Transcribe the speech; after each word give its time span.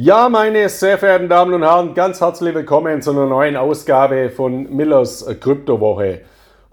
Ja, 0.00 0.28
meine 0.28 0.68
sehr 0.68 0.96
verehrten 0.96 1.28
Damen 1.28 1.52
und 1.54 1.64
Herren, 1.64 1.92
ganz 1.92 2.20
herzlich 2.20 2.54
willkommen 2.54 3.02
zu 3.02 3.10
einer 3.10 3.26
neuen 3.26 3.56
Ausgabe 3.56 4.30
von 4.30 4.72
Millers 4.72 5.26
Kryptowoche. 5.40 6.20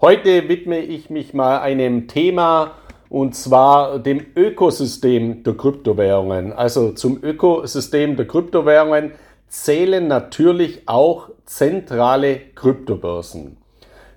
Heute 0.00 0.48
widme 0.48 0.78
ich 0.78 1.10
mich 1.10 1.34
mal 1.34 1.58
einem 1.58 2.06
Thema 2.06 2.74
und 3.08 3.34
zwar 3.34 3.98
dem 3.98 4.24
Ökosystem 4.36 5.42
der 5.42 5.54
Kryptowährungen. 5.54 6.52
Also 6.52 6.92
zum 6.92 7.20
Ökosystem 7.20 8.14
der 8.14 8.28
Kryptowährungen 8.28 9.10
zählen 9.48 10.06
natürlich 10.06 10.82
auch 10.86 11.30
zentrale 11.46 12.38
Kryptobörsen. 12.54 13.56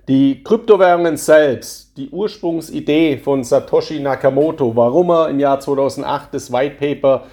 Die 0.06 0.44
Kryptowährungen 0.44 1.16
selbst, 1.16 1.96
die 1.96 2.10
Ursprungsidee 2.10 3.18
von 3.18 3.42
Satoshi 3.42 3.98
Nakamoto, 3.98 4.76
warum 4.76 5.10
er 5.10 5.30
im 5.30 5.40
Jahr 5.40 5.58
2008 5.58 6.32
das 6.32 6.52
White 6.52 6.76
Paper 6.78 7.24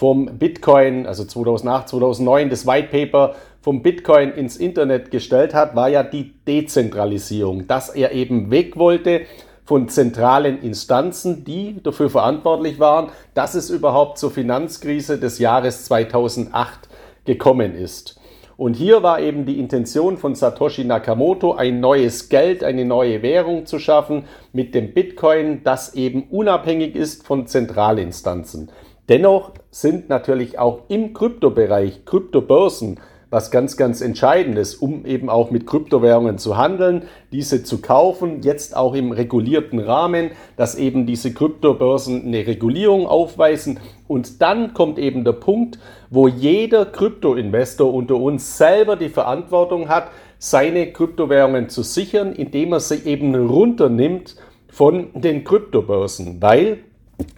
vom 0.00 0.38
Bitcoin, 0.38 1.06
also 1.06 1.26
2008, 1.26 1.90
2009, 1.90 2.48
das 2.48 2.66
White 2.66 2.88
Paper 2.90 3.34
vom 3.60 3.82
Bitcoin 3.82 4.32
ins 4.32 4.56
Internet 4.56 5.10
gestellt 5.10 5.52
hat, 5.52 5.76
war 5.76 5.90
ja 5.90 6.02
die 6.02 6.32
Dezentralisierung, 6.48 7.66
dass 7.66 7.90
er 7.90 8.12
eben 8.12 8.50
weg 8.50 8.78
wollte 8.78 9.26
von 9.66 9.90
zentralen 9.90 10.62
Instanzen, 10.62 11.44
die 11.44 11.82
dafür 11.82 12.08
verantwortlich 12.08 12.80
waren, 12.80 13.10
dass 13.34 13.54
es 13.54 13.68
überhaupt 13.68 14.16
zur 14.16 14.30
Finanzkrise 14.30 15.18
des 15.18 15.38
Jahres 15.38 15.84
2008 15.84 16.88
gekommen 17.26 17.74
ist. 17.74 18.18
Und 18.56 18.76
hier 18.76 19.02
war 19.02 19.20
eben 19.20 19.44
die 19.44 19.58
Intention 19.58 20.16
von 20.16 20.34
Satoshi 20.34 20.84
Nakamoto, 20.84 21.52
ein 21.52 21.80
neues 21.80 22.30
Geld, 22.30 22.64
eine 22.64 22.86
neue 22.86 23.20
Währung 23.20 23.66
zu 23.66 23.78
schaffen 23.78 24.24
mit 24.54 24.74
dem 24.74 24.94
Bitcoin, 24.94 25.62
das 25.62 25.94
eben 25.94 26.24
unabhängig 26.30 26.94
ist 26.94 27.26
von 27.26 27.46
Zentralinstanzen. 27.46 28.70
Dennoch 29.10 29.50
sind 29.72 30.08
natürlich 30.08 30.58
auch 30.60 30.82
im 30.88 31.12
Kryptobereich 31.12 32.04
Kryptobörsen 32.04 33.00
was 33.28 33.52
ganz, 33.52 33.76
ganz 33.76 34.00
Entscheidendes, 34.00 34.74
um 34.74 35.06
eben 35.06 35.30
auch 35.30 35.50
mit 35.52 35.66
Kryptowährungen 35.66 36.38
zu 36.38 36.56
handeln, 36.56 37.02
diese 37.32 37.62
zu 37.62 37.80
kaufen, 37.80 38.42
jetzt 38.42 38.76
auch 38.76 38.94
im 38.94 39.12
regulierten 39.12 39.78
Rahmen, 39.78 40.30
dass 40.56 40.74
eben 40.74 41.06
diese 41.06 41.32
Kryptobörsen 41.32 42.26
eine 42.26 42.46
Regulierung 42.46 43.06
aufweisen. 43.06 43.78
Und 44.08 44.42
dann 44.42 44.74
kommt 44.74 44.98
eben 44.98 45.24
der 45.24 45.32
Punkt, 45.32 45.78
wo 46.10 46.26
jeder 46.26 46.86
Kryptoinvestor 46.86 47.92
unter 47.92 48.16
uns 48.16 48.58
selber 48.58 48.96
die 48.96 49.08
Verantwortung 49.08 49.88
hat, 49.88 50.08
seine 50.38 50.92
Kryptowährungen 50.92 51.68
zu 51.68 51.82
sichern, 51.82 52.32
indem 52.32 52.72
er 52.72 52.80
sie 52.80 53.04
eben 53.04 53.34
runternimmt 53.34 54.36
von 54.68 55.08
den 55.14 55.44
Kryptobörsen, 55.44 56.42
weil 56.42 56.78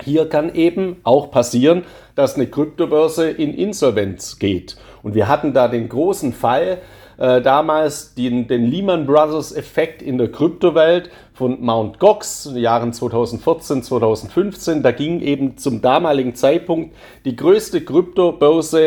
hier 0.04 0.28
kann 0.28 0.54
eben 0.54 0.96
auch 1.04 1.30
passieren, 1.30 1.84
dass 2.14 2.34
eine 2.34 2.46
Kryptobörse 2.46 3.30
in 3.30 3.54
Insolvenz 3.54 4.38
geht. 4.38 4.76
Und 5.02 5.14
wir 5.14 5.28
hatten 5.28 5.52
da 5.52 5.68
den 5.68 5.88
großen 5.88 6.32
Fall, 6.32 6.78
äh, 7.18 7.40
damals 7.40 8.14
den, 8.14 8.48
den 8.48 8.66
Lehman 8.66 9.06
Brothers 9.06 9.54
Effekt 9.54 10.02
in 10.02 10.18
der 10.18 10.32
Kryptowelt 10.32 11.10
von 11.34 11.60
Mt. 11.60 11.98
Gox 11.98 12.46
in 12.46 12.54
den 12.54 12.62
Jahren 12.62 12.92
2014, 12.92 13.82
2015. 13.82 14.82
Da 14.82 14.92
ging 14.92 15.20
eben 15.20 15.56
zum 15.56 15.80
damaligen 15.80 16.34
Zeitpunkt 16.34 16.94
die 17.24 17.36
größte 17.36 17.84
Kryptobörse 17.84 18.86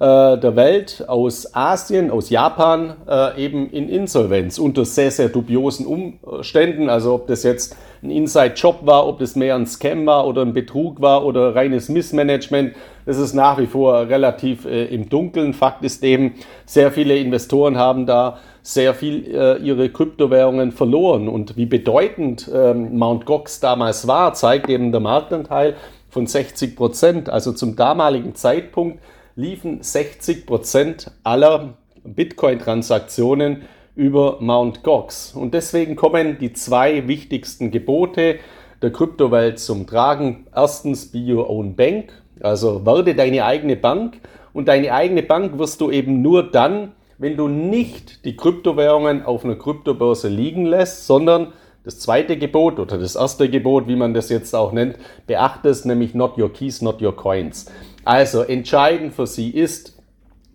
äh, 0.00 0.38
der 0.38 0.56
Welt 0.56 1.04
aus 1.06 1.54
Asien, 1.54 2.10
aus 2.10 2.30
Japan 2.30 2.96
äh, 3.06 3.44
eben 3.44 3.70
in 3.70 3.88
Insolvenz 3.88 4.58
unter 4.58 4.84
sehr, 4.84 5.10
sehr 5.10 5.28
dubiosen 5.28 5.86
Umständen. 5.86 6.88
Also 6.88 7.14
ob 7.14 7.26
das 7.26 7.42
jetzt 7.42 7.76
ein 8.02 8.10
Inside-Job 8.10 8.80
war, 8.82 9.06
ob 9.06 9.18
das 9.18 9.36
mehr 9.36 9.54
ein 9.54 9.66
Scam 9.66 10.06
war 10.06 10.26
oder 10.26 10.42
ein 10.42 10.54
Betrug 10.54 11.00
war 11.00 11.24
oder 11.24 11.54
reines 11.54 11.88
Missmanagement, 11.88 12.74
das 13.06 13.18
ist 13.18 13.34
nach 13.34 13.58
wie 13.58 13.66
vor 13.66 14.08
relativ 14.08 14.64
äh, 14.64 14.84
im 14.86 15.08
Dunkeln. 15.08 15.52
Fakt 15.52 15.84
ist 15.84 16.02
eben, 16.04 16.34
sehr 16.64 16.92
viele 16.92 17.16
Investoren 17.16 17.76
haben 17.76 18.06
da 18.06 18.38
sehr 18.62 18.94
viel 18.94 19.34
äh, 19.34 19.58
ihre 19.58 19.88
Kryptowährungen 19.90 20.72
verloren. 20.72 21.28
Und 21.28 21.56
wie 21.56 21.66
bedeutend 21.66 22.50
ähm, 22.52 22.98
Mt. 22.98 23.26
Gox 23.26 23.60
damals 23.60 24.06
war, 24.06 24.34
zeigt 24.34 24.68
eben 24.68 24.92
der 24.92 25.00
Marktanteil 25.00 25.76
von 26.08 26.26
60 26.26 26.76
Prozent. 26.76 27.28
Also 27.28 27.52
zum 27.52 27.76
damaligen 27.76 28.34
Zeitpunkt 28.34 29.00
liefen 29.36 29.82
60 29.82 30.46
Prozent 30.46 31.10
aller 31.24 31.74
Bitcoin-Transaktionen 32.04 33.62
über 34.00 34.38
Mt. 34.40 34.82
Gox. 34.82 35.34
Und 35.34 35.52
deswegen 35.52 35.94
kommen 35.94 36.38
die 36.38 36.54
zwei 36.54 37.06
wichtigsten 37.06 37.70
Gebote 37.70 38.36
der 38.80 38.92
Kryptowelt 38.92 39.58
zum 39.58 39.86
Tragen. 39.86 40.46
Erstens, 40.56 41.12
be 41.12 41.18
your 41.18 41.50
own 41.50 41.76
bank, 41.76 42.10
also 42.40 42.86
werde 42.86 43.14
deine 43.14 43.44
eigene 43.44 43.76
Bank. 43.76 44.18
Und 44.54 44.68
deine 44.68 44.94
eigene 44.94 45.22
Bank 45.22 45.58
wirst 45.58 45.82
du 45.82 45.90
eben 45.90 46.22
nur 46.22 46.50
dann, 46.50 46.92
wenn 47.18 47.36
du 47.36 47.46
nicht 47.46 48.24
die 48.24 48.36
Kryptowährungen 48.36 49.22
auf 49.22 49.44
einer 49.44 49.56
Kryptobörse 49.56 50.28
liegen 50.28 50.64
lässt, 50.64 51.06
sondern 51.06 51.48
das 51.84 51.98
zweite 51.98 52.38
Gebot 52.38 52.78
oder 52.78 52.96
das 52.96 53.16
erste 53.16 53.50
Gebot, 53.50 53.86
wie 53.86 53.96
man 53.96 54.14
das 54.14 54.30
jetzt 54.30 54.54
auch 54.54 54.72
nennt, 54.72 54.96
beachtest, 55.26 55.84
nämlich 55.84 56.14
not 56.14 56.38
your 56.38 56.50
keys, 56.50 56.80
not 56.80 57.02
your 57.02 57.14
coins. 57.14 57.66
Also 58.06 58.40
entscheidend 58.40 59.12
für 59.12 59.26
Sie 59.26 59.50
ist, 59.50 59.98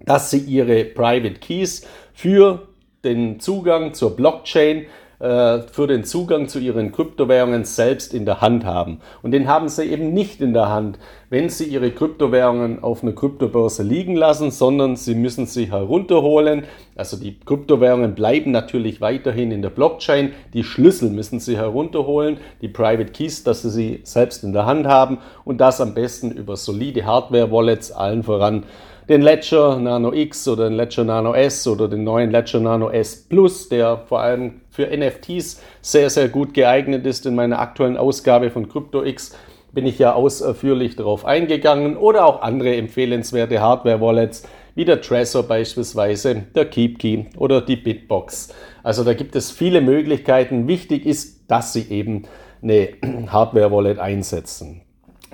dass 0.03 0.31
Sie 0.31 0.39
Ihre 0.39 0.83
Private 0.83 1.35
Keys 1.39 1.85
für 2.11 2.67
den 3.05 3.39
Zugang 3.39 3.93
zur 3.93 4.15
Blockchain 4.15 4.87
äh, 5.19 5.61
für 5.71 5.87
den 5.87 6.03
Zugang 6.03 6.49
zu 6.49 6.59
ihren 6.59 6.91
Kryptowährungen 6.91 7.63
selbst 7.63 8.13
in 8.13 8.25
der 8.25 8.41
Hand 8.41 8.65
haben. 8.65 8.99
Und 9.23 9.31
den 9.31 9.47
haben 9.47 9.69
sie 9.69 9.85
eben 9.85 10.13
nicht 10.13 10.41
in 10.41 10.53
der 10.53 10.67
Hand, 10.67 10.99
wenn 11.29 11.47
sie 11.47 11.63
ihre 11.63 11.91
Kryptowährungen 11.91 12.83
auf 12.83 13.01
einer 13.01 13.13
Kryptobörse 13.13 13.81
liegen 13.81 14.17
lassen, 14.17 14.51
sondern 14.51 14.97
sie 14.97 15.15
müssen 15.15 15.45
sie 15.45 15.71
herunterholen. 15.71 16.65
Also 16.97 17.15
die 17.15 17.39
Kryptowährungen 17.39 18.13
bleiben 18.13 18.51
natürlich 18.51 18.99
weiterhin 18.99 19.51
in 19.51 19.61
der 19.61 19.69
Blockchain. 19.69 20.33
Die 20.53 20.65
Schlüssel 20.65 21.09
müssen 21.09 21.39
sie 21.39 21.55
herunterholen, 21.55 22.37
die 22.61 22.67
Private 22.67 23.13
Keys, 23.13 23.43
dass 23.43 23.61
sie 23.61 23.69
sie 23.69 23.99
selbst 24.03 24.43
in 24.43 24.51
der 24.51 24.65
Hand 24.65 24.85
haben 24.85 25.19
und 25.45 25.61
das 25.61 25.79
am 25.79 25.93
besten 25.93 26.31
über 26.31 26.57
solide 26.57 27.05
Hardware-Wallets, 27.05 27.93
allen 27.93 28.23
voran 28.23 28.63
den 29.07 29.21
Ledger 29.21 29.77
Nano 29.79 30.13
X 30.13 30.47
oder 30.47 30.69
den 30.69 30.77
Ledger 30.77 31.03
Nano 31.03 31.33
S 31.33 31.67
oder 31.67 31.87
den 31.87 32.03
neuen 32.03 32.31
Ledger 32.31 32.59
Nano 32.59 32.89
S 32.89 33.27
Plus, 33.27 33.69
der 33.69 33.97
vor 34.07 34.21
allem 34.21 34.61
für 34.69 34.87
NFTs 34.87 35.61
sehr, 35.81 36.09
sehr 36.09 36.29
gut 36.29 36.53
geeignet 36.53 37.05
ist. 37.05 37.25
In 37.25 37.35
meiner 37.35 37.59
aktuellen 37.59 37.97
Ausgabe 37.97 38.49
von 38.49 38.67
CryptoX 38.67 39.37
bin 39.73 39.85
ich 39.85 39.99
ja 39.99 40.13
ausführlich 40.13 40.95
darauf 40.95 41.25
eingegangen 41.25 41.97
oder 41.97 42.25
auch 42.25 42.41
andere 42.41 42.75
empfehlenswerte 42.75 43.61
Hardware-Wallets 43.61 44.47
wie 44.73 44.85
der 44.85 45.01
Trezor 45.01 45.43
beispielsweise, 45.43 46.43
der 46.55 46.65
KeepKey 46.65 47.27
oder 47.37 47.61
die 47.61 47.75
Bitbox. 47.75 48.53
Also 48.83 49.03
da 49.03 49.13
gibt 49.13 49.35
es 49.35 49.51
viele 49.51 49.81
Möglichkeiten. 49.81 50.67
Wichtig 50.67 51.05
ist, 51.05 51.49
dass 51.49 51.73
Sie 51.73 51.89
eben 51.89 52.23
eine 52.61 52.89
Hardware-Wallet 53.27 53.99
einsetzen. 53.99 54.81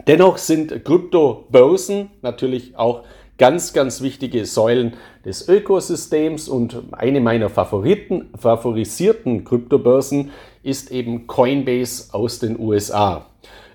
Dennoch 0.07 0.37
sind 0.37 0.83
Kryptobörsen 0.83 2.09
natürlich 2.21 2.75
auch 2.77 3.03
ganz, 3.41 3.73
ganz 3.73 4.03
wichtige 4.03 4.45
Säulen 4.45 4.93
des 5.25 5.49
Ökosystems 5.49 6.47
und 6.47 6.83
eine 6.91 7.21
meiner 7.21 7.49
Favoriten, 7.49 8.29
favorisierten 8.37 9.45
Kryptobörsen 9.45 10.29
ist 10.61 10.91
eben 10.91 11.25
Coinbase 11.25 12.13
aus 12.13 12.37
den 12.37 12.59
USA. 12.59 13.25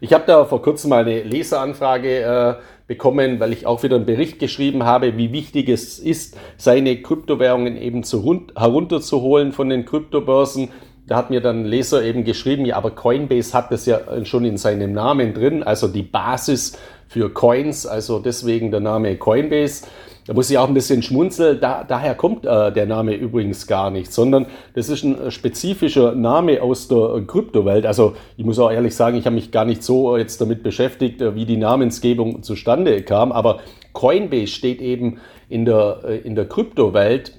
Ich 0.01 0.13
habe 0.13 0.23
da 0.25 0.45
vor 0.45 0.63
kurzem 0.63 0.91
mal 0.91 1.01
eine 1.01 1.25
Leseranfrage 1.25 2.21
äh, 2.21 2.55
bekommen, 2.87 3.41
weil 3.41 3.53
ich 3.53 3.67
auch 3.67 3.83
wieder 3.83 3.97
einen 3.97 4.07
Bericht 4.07 4.39
geschrieben 4.39 4.85
habe, 4.85 5.17
wie 5.17 5.33
wichtig 5.33 5.69
es 5.69 5.99
ist, 5.99 6.37
seine 6.57 7.03
Kryptowährungen 7.03 7.77
eben 7.77 8.05
zu, 8.05 8.47
herunterzuholen 8.55 9.51
von 9.51 9.69
den 9.69 9.85
Kryptobörsen. 9.85 10.69
Da 11.09 11.17
hat 11.17 11.31
mir 11.31 11.41
dann 11.41 11.63
ein 11.63 11.67
Leser 11.67 12.05
eben 12.05 12.23
geschrieben, 12.23 12.67
ja, 12.67 12.77
aber 12.77 12.93
Coinbase 12.93 13.53
hat 13.53 13.73
das 13.73 13.85
ja 13.87 14.25
schon 14.25 14.45
in 14.45 14.59
seinem 14.59 14.93
Namen 14.93 15.35
drin, 15.35 15.65
also 15.65 15.89
die 15.89 16.03
Basis 16.03 16.79
für 17.09 17.31
Coins, 17.33 17.87
also 17.87 18.19
deswegen 18.19 18.71
der 18.71 18.81
Name 18.81 19.17
Coinbase. 19.17 19.87
Da 20.27 20.35
muss 20.35 20.51
ich 20.51 20.59
auch 20.59 20.67
ein 20.67 20.75
bisschen 20.75 21.03
schmunzeln. 21.03 21.61
Da, 21.61 21.85
daher 21.85 22.17
kommt 22.17 22.45
äh, 22.45 22.73
der 22.73 22.87
Name 22.87 23.15
übrigens 23.15 23.69
gar 23.69 23.91
nicht, 23.91 24.13
sondern 24.13 24.47
das 24.75 24.89
ist 24.89 25.05
ein 25.05 25.31
spezifischer 25.31 26.17
Name 26.17 26.63
aus 26.63 26.89
der 26.89 27.23
Kryptowelt. 27.27 27.87
Also 27.87 28.17
ich 28.37 28.45
muss 28.45 28.59
auch 28.59 28.73
ehrlich 28.73 28.97
sagen, 28.97 29.17
ich 29.17 29.27
habe 29.27 29.37
mich 29.37 29.53
gar 29.53 29.65
nicht 29.65 29.85
so 29.85 30.17
jetzt 30.17 30.41
damit 30.41 30.65
beschäftigt, 30.65 31.23
äh, 31.23 31.37
wie 31.37 31.47
die 31.47 31.57
Namensgebung 31.57 32.43
zustande 32.43 33.03
kam. 33.03 33.31
Aber 33.31 33.61
Coinbase 33.93 34.49
steht 34.49 34.81
eben 34.81 35.21
in 35.49 35.65
der, 35.65 36.01
äh, 36.05 36.17
in 36.19 36.35
der 36.35 36.47
Kryptowelt 36.49 37.33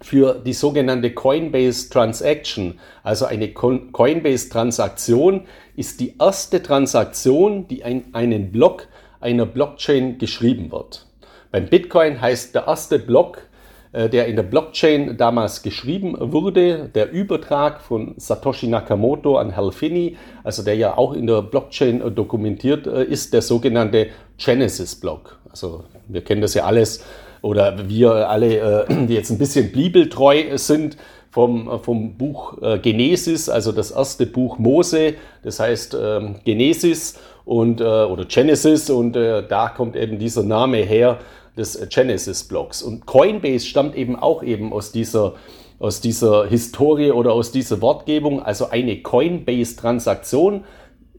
für 0.00 0.34
die 0.34 0.52
sogenannte 0.52 1.10
Coinbase 1.12 1.88
Transaction. 1.88 2.78
Also 3.02 3.24
eine 3.24 3.52
Coinbase 3.52 4.48
Transaktion 4.48 5.42
ist 5.76 6.00
die 6.00 6.14
erste 6.20 6.62
Transaktion, 6.62 7.66
die 7.68 7.84
ein, 7.84 8.04
einen 8.12 8.52
Block 8.52 8.86
einer 9.20 9.46
Blockchain 9.46 10.18
geschrieben 10.18 10.70
wird. 10.70 11.06
Beim 11.50 11.66
Bitcoin 11.66 12.20
heißt 12.20 12.54
der 12.54 12.66
erste 12.66 12.98
Block 12.98 13.48
äh, 13.92 14.08
der 14.10 14.26
in 14.26 14.36
der 14.36 14.42
Blockchain 14.42 15.16
damals 15.16 15.62
geschrieben 15.62 16.14
wurde, 16.18 16.90
der 16.94 17.10
Übertrag 17.10 17.80
von 17.80 18.14
Satoshi 18.18 18.66
Nakamoto 18.66 19.38
an 19.38 19.56
Hal 19.56 19.72
Finney, 19.72 20.16
also 20.44 20.62
der 20.62 20.74
ja 20.74 20.98
auch 20.98 21.14
in 21.14 21.26
der 21.26 21.40
Blockchain 21.40 22.14
dokumentiert 22.14 22.86
ist, 22.86 23.32
der 23.32 23.40
sogenannte 23.40 24.08
Genesis-Block. 24.36 25.38
Also 25.50 25.84
wir 26.06 26.20
kennen 26.20 26.42
das 26.42 26.52
ja 26.52 26.64
alles 26.64 27.02
oder 27.40 27.88
wir 27.88 28.28
alle, 28.28 28.86
die 29.08 29.14
jetzt 29.14 29.30
ein 29.30 29.38
bisschen 29.38 29.72
bibeltreu 29.72 30.58
sind, 30.58 30.98
vom, 31.30 31.80
vom 31.82 32.16
Buch 32.16 32.56
Genesis, 32.82 33.50
also 33.50 33.70
das 33.70 33.90
erste 33.90 34.24
Buch 34.24 34.58
Mose, 34.58 35.14
das 35.42 35.60
heißt 35.60 35.96
ähm, 36.00 36.36
Genesis 36.42 37.18
und, 37.48 37.80
oder 37.80 38.24
Genesis 38.26 38.90
und 38.90 39.14
da 39.14 39.72
kommt 39.74 39.96
eben 39.96 40.18
dieser 40.18 40.42
Name 40.42 40.78
her, 40.78 41.18
des 41.58 41.88
Genesis-Blocks. 41.90 42.82
Und 42.82 43.04
Coinbase 43.04 43.66
stammt 43.66 43.96
eben 43.96 44.16
auch 44.16 44.42
eben 44.42 44.72
aus 44.72 44.92
dieser, 44.92 45.34
aus 45.78 46.00
dieser 46.00 46.46
Historie 46.46 47.10
oder 47.10 47.32
aus 47.32 47.52
dieser 47.52 47.82
Wortgebung, 47.82 48.40
also 48.42 48.70
eine 48.70 49.02
Coinbase-Transaktion. 49.02 50.64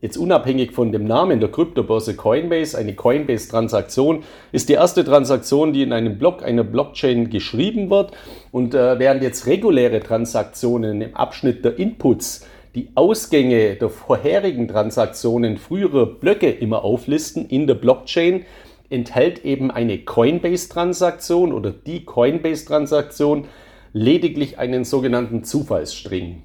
Jetzt 0.01 0.17
unabhängig 0.17 0.71
von 0.71 0.93
dem 0.93 1.03
Namen 1.03 1.41
der 1.41 1.51
Kryptobörse 1.51 2.15
Coinbase, 2.15 2.77
eine 2.77 2.95
Coinbase-Transaktion 2.95 4.23
ist 4.53 4.69
die 4.69 4.73
erste 4.73 5.03
Transaktion, 5.03 5.73
die 5.73 5.83
in 5.83 5.91
einem 5.91 6.17
Block, 6.17 6.41
einer 6.41 6.63
Blockchain 6.63 7.29
geschrieben 7.29 7.89
wird. 7.89 8.13
Und 8.51 8.73
äh, 8.73 8.97
während 8.97 9.21
jetzt 9.21 9.45
reguläre 9.45 9.99
Transaktionen 9.99 11.01
im 11.01 11.15
Abschnitt 11.15 11.65
der 11.65 11.77
Inputs 11.77 12.45
die 12.75 12.89
Ausgänge 12.95 13.75
der 13.75 13.89
vorherigen 13.89 14.67
Transaktionen 14.67 15.57
früherer 15.57 16.05
Blöcke 16.05 16.51
immer 16.51 16.83
auflisten 16.83 17.47
in 17.47 17.65
der 17.67 17.75
Blockchain, 17.75 18.45
enthält 18.89 19.45
eben 19.45 19.71
eine 19.71 19.99
Coinbase-Transaktion 19.99 21.53
oder 21.53 21.71
die 21.71 22.05
Coinbase-Transaktion 22.05 23.45
lediglich 23.93 24.59
einen 24.59 24.83
sogenannten 24.83 25.43
Zufallsstring. 25.43 26.43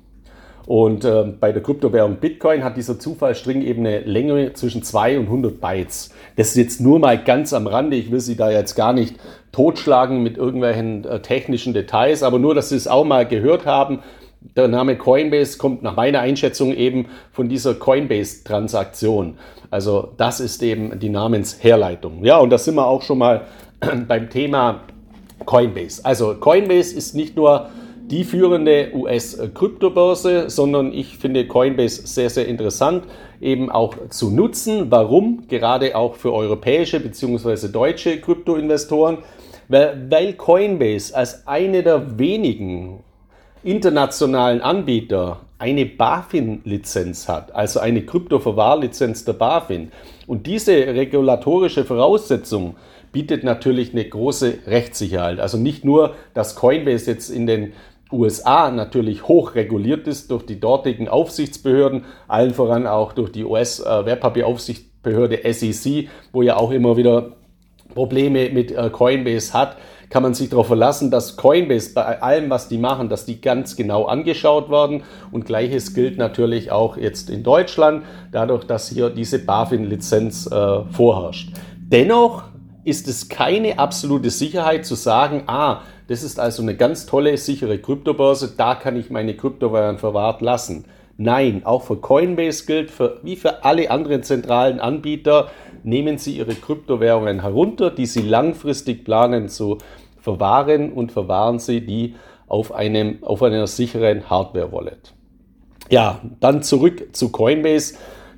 Und 0.67 1.05
äh, 1.05 1.25
bei 1.39 1.53
der 1.53 1.63
Kryptowährung 1.63 2.17
Bitcoin 2.17 2.65
hat 2.65 2.79
dieser 2.79 2.99
Zufallsstring 2.99 3.61
eben 3.61 3.81
eine 3.87 4.01
Länge 4.01 4.55
zwischen 4.55 4.83
2 4.83 5.19
und 5.19 5.27
100 5.27 5.61
Bytes. 5.61 6.11
Das 6.37 6.49
ist 6.49 6.57
jetzt 6.57 6.81
nur 6.81 6.99
mal 6.99 7.23
ganz 7.23 7.53
am 7.53 7.67
Rande. 7.67 7.97
Ich 7.97 8.11
will 8.11 8.21
Sie 8.21 8.35
da 8.35 8.51
jetzt 8.51 8.75
gar 8.75 8.95
nicht 8.95 9.17
totschlagen 9.53 10.23
mit 10.23 10.39
irgendwelchen 10.39 11.05
äh, 11.05 11.21
technischen 11.21 11.75
Details, 11.75 12.23
aber 12.23 12.39
nur, 12.39 12.55
dass 12.55 12.71
Sie 12.71 12.77
es 12.77 12.89
auch 12.89 13.05
mal 13.05 13.27
gehört 13.27 13.67
haben. 13.67 13.99
Der 14.57 14.69
Name 14.69 14.97
Coinbase 14.97 15.57
kommt 15.57 15.83
nach 15.83 15.97
meiner 15.97 16.21
Einschätzung 16.21 16.75
eben 16.75 17.07
von 17.33 17.49
dieser 17.49 17.75
Coinbase-Transaktion. 17.75 19.39
Also 19.71 20.13
das 20.19 20.39
ist 20.39 20.63
eben 20.63 20.99
die 21.01 21.09
Namensherleitung. 21.09 22.25
Ja, 22.25 22.39
und 22.39 22.51
da 22.51 22.59
sind 22.59 22.75
wir 22.75 22.87
auch 22.87 23.03
schon 23.03 23.19
mal 23.19 23.47
beim 24.07 24.29
Thema 24.29 24.81
Coinbase. 25.47 26.05
Also 26.05 26.35
Coinbase 26.35 26.95
ist 26.95 27.15
nicht 27.15 27.37
nur 27.37 27.71
die 28.11 28.25
führende 28.25 28.91
US-Kryptobörse, 28.95 30.51
sondern 30.51 30.93
ich 30.93 31.17
finde 31.17 31.47
Coinbase 31.47 32.07
sehr, 32.07 32.29
sehr 32.29 32.47
interessant 32.47 33.05
eben 33.41 33.71
auch 33.71 33.95
zu 34.11 34.31
nutzen. 34.31 34.91
Warum? 34.91 35.49
Gerade 35.49 35.97
auch 35.97 36.17
für 36.17 36.33
europäische 36.33 37.01
bzw. 37.01 37.69
deutsche 37.69 38.21
Kryptoinvestoren. 38.21 39.19
Weil, 39.69 40.07
weil 40.11 40.33
Coinbase 40.35 41.17
als 41.17 41.47
eine 41.47 41.83
der 41.83 42.19
wenigen 42.19 43.03
internationalen 43.65 44.61
Anbieter 44.61 45.41
eine 45.59 45.87
BaFin-Lizenz 45.87 47.27
hat, 47.29 47.55
also 47.55 47.81
eine 47.81 48.05
Kryptoverwahrlizenz 48.05 49.25
der 49.25 49.33
BaFin. 49.33 49.91
Und 50.27 50.47
diese 50.47 50.73
regulatorische 50.73 51.85
Voraussetzung 51.85 52.77
bietet 53.13 53.45
natürlich 53.45 53.93
eine 53.93 54.05
große 54.05 54.59
Rechtssicherheit. 54.67 55.41
Also 55.41 55.57
nicht 55.57 55.85
nur, 55.85 56.15
dass 56.35 56.57
Coinbase 56.57 57.11
jetzt 57.11 57.31
in 57.31 57.47
den 57.47 57.73
USA 58.13 58.71
natürlich 58.71 59.27
hoch 59.29 59.55
reguliert 59.55 60.07
ist 60.07 60.31
durch 60.31 60.45
die 60.45 60.61
dortigen 60.61 61.09
Aufsichtsbehörden, 61.09 62.05
allen 62.29 62.53
voran 62.53 62.87
auch 62.87 63.13
durch 63.13 63.33
die 63.33 63.45
US-Wertpapieraufsichtsbehörde 63.45 65.41
SEC, 65.53 66.09
wo 66.33 66.43
ja 66.43 66.57
auch 66.57 66.71
immer 66.71 66.99
wieder 66.99 67.33
Probleme 67.95 68.51
mit 68.51 68.71
äh, 68.73 68.91
Coinbase 68.91 69.53
hat, 69.53 69.77
kann 70.11 70.23
man 70.23 70.35
sich 70.35 70.51
darauf 70.51 70.67
verlassen, 70.69 71.11
dass 71.11 71.37
Coinbase 71.37 71.95
bei 71.95 72.23
allem, 72.23 72.51
was 72.51 72.69
die 72.69 72.79
machen, 72.79 73.09
dass 73.09 73.25
die 73.25 73.41
ganz 73.41 73.75
genau 73.75 74.05
angeschaut 74.05 74.71
werden. 74.71 75.03
Und 75.33 75.47
gleiches 75.47 75.95
gilt 75.95 76.19
natürlich 76.19 76.71
auch 76.71 76.97
jetzt 76.97 77.31
in 77.31 77.43
Deutschland, 77.43 78.05
dadurch, 78.31 78.65
dass 78.65 78.89
hier 78.89 79.11
diese 79.11 79.39
BaFin-Lizenz 79.39 80.47
äh, 80.47 80.83
vorherrscht. 80.91 81.51
Dennoch 81.79 82.45
ist 82.85 83.09
es 83.09 83.29
keine 83.29 83.79
absolute 83.79 84.31
Sicherheit 84.31 84.85
zu 84.85 84.95
sagen, 84.95 85.45
ah, 85.47 85.81
das 86.07 86.23
ist 86.23 86.39
also 86.39 86.63
eine 86.63 86.77
ganz 86.77 87.07
tolle, 87.07 87.37
sichere 87.37 87.79
Kryptobörse, 87.79 88.55
da 88.57 88.75
kann 88.75 88.97
ich 88.97 89.11
meine 89.11 89.35
Kryptowährungen 89.35 89.99
verwahrt 89.99 90.43
lassen. 90.43 90.85
Nein, 91.17 91.63
auch 91.65 91.83
für 91.83 91.97
Coinbase 91.97 92.67
gilt, 92.67 92.91
für, 92.91 93.21
wie 93.23 93.37
für 93.37 93.65
alle 93.65 93.91
anderen 93.91 94.23
zentralen 94.23 94.81
Anbieter, 94.81 95.49
nehmen 95.85 96.19
Sie 96.19 96.37
Ihre 96.37 96.55
Kryptowährungen 96.55 97.43
herunter, 97.43 97.91
die 97.91 98.07
Sie 98.07 98.23
langfristig 98.23 99.05
planen 99.05 99.49
zu 99.49 99.79
verwahren 100.21 100.93
und 100.93 101.13
verwahren 101.13 101.59
Sie 101.59 101.87
die 101.87 102.17
auf, 102.49 102.73
einem, 102.73 103.23
auf 103.23 103.43
einer 103.43 103.67
sicheren 103.67 104.29
Hardware-Wallet. 104.29 105.15
Ja, 105.91 106.21
dann 106.41 106.63
zurück 106.63 107.15
zu 107.15 107.31
Coinbase. 107.31 107.95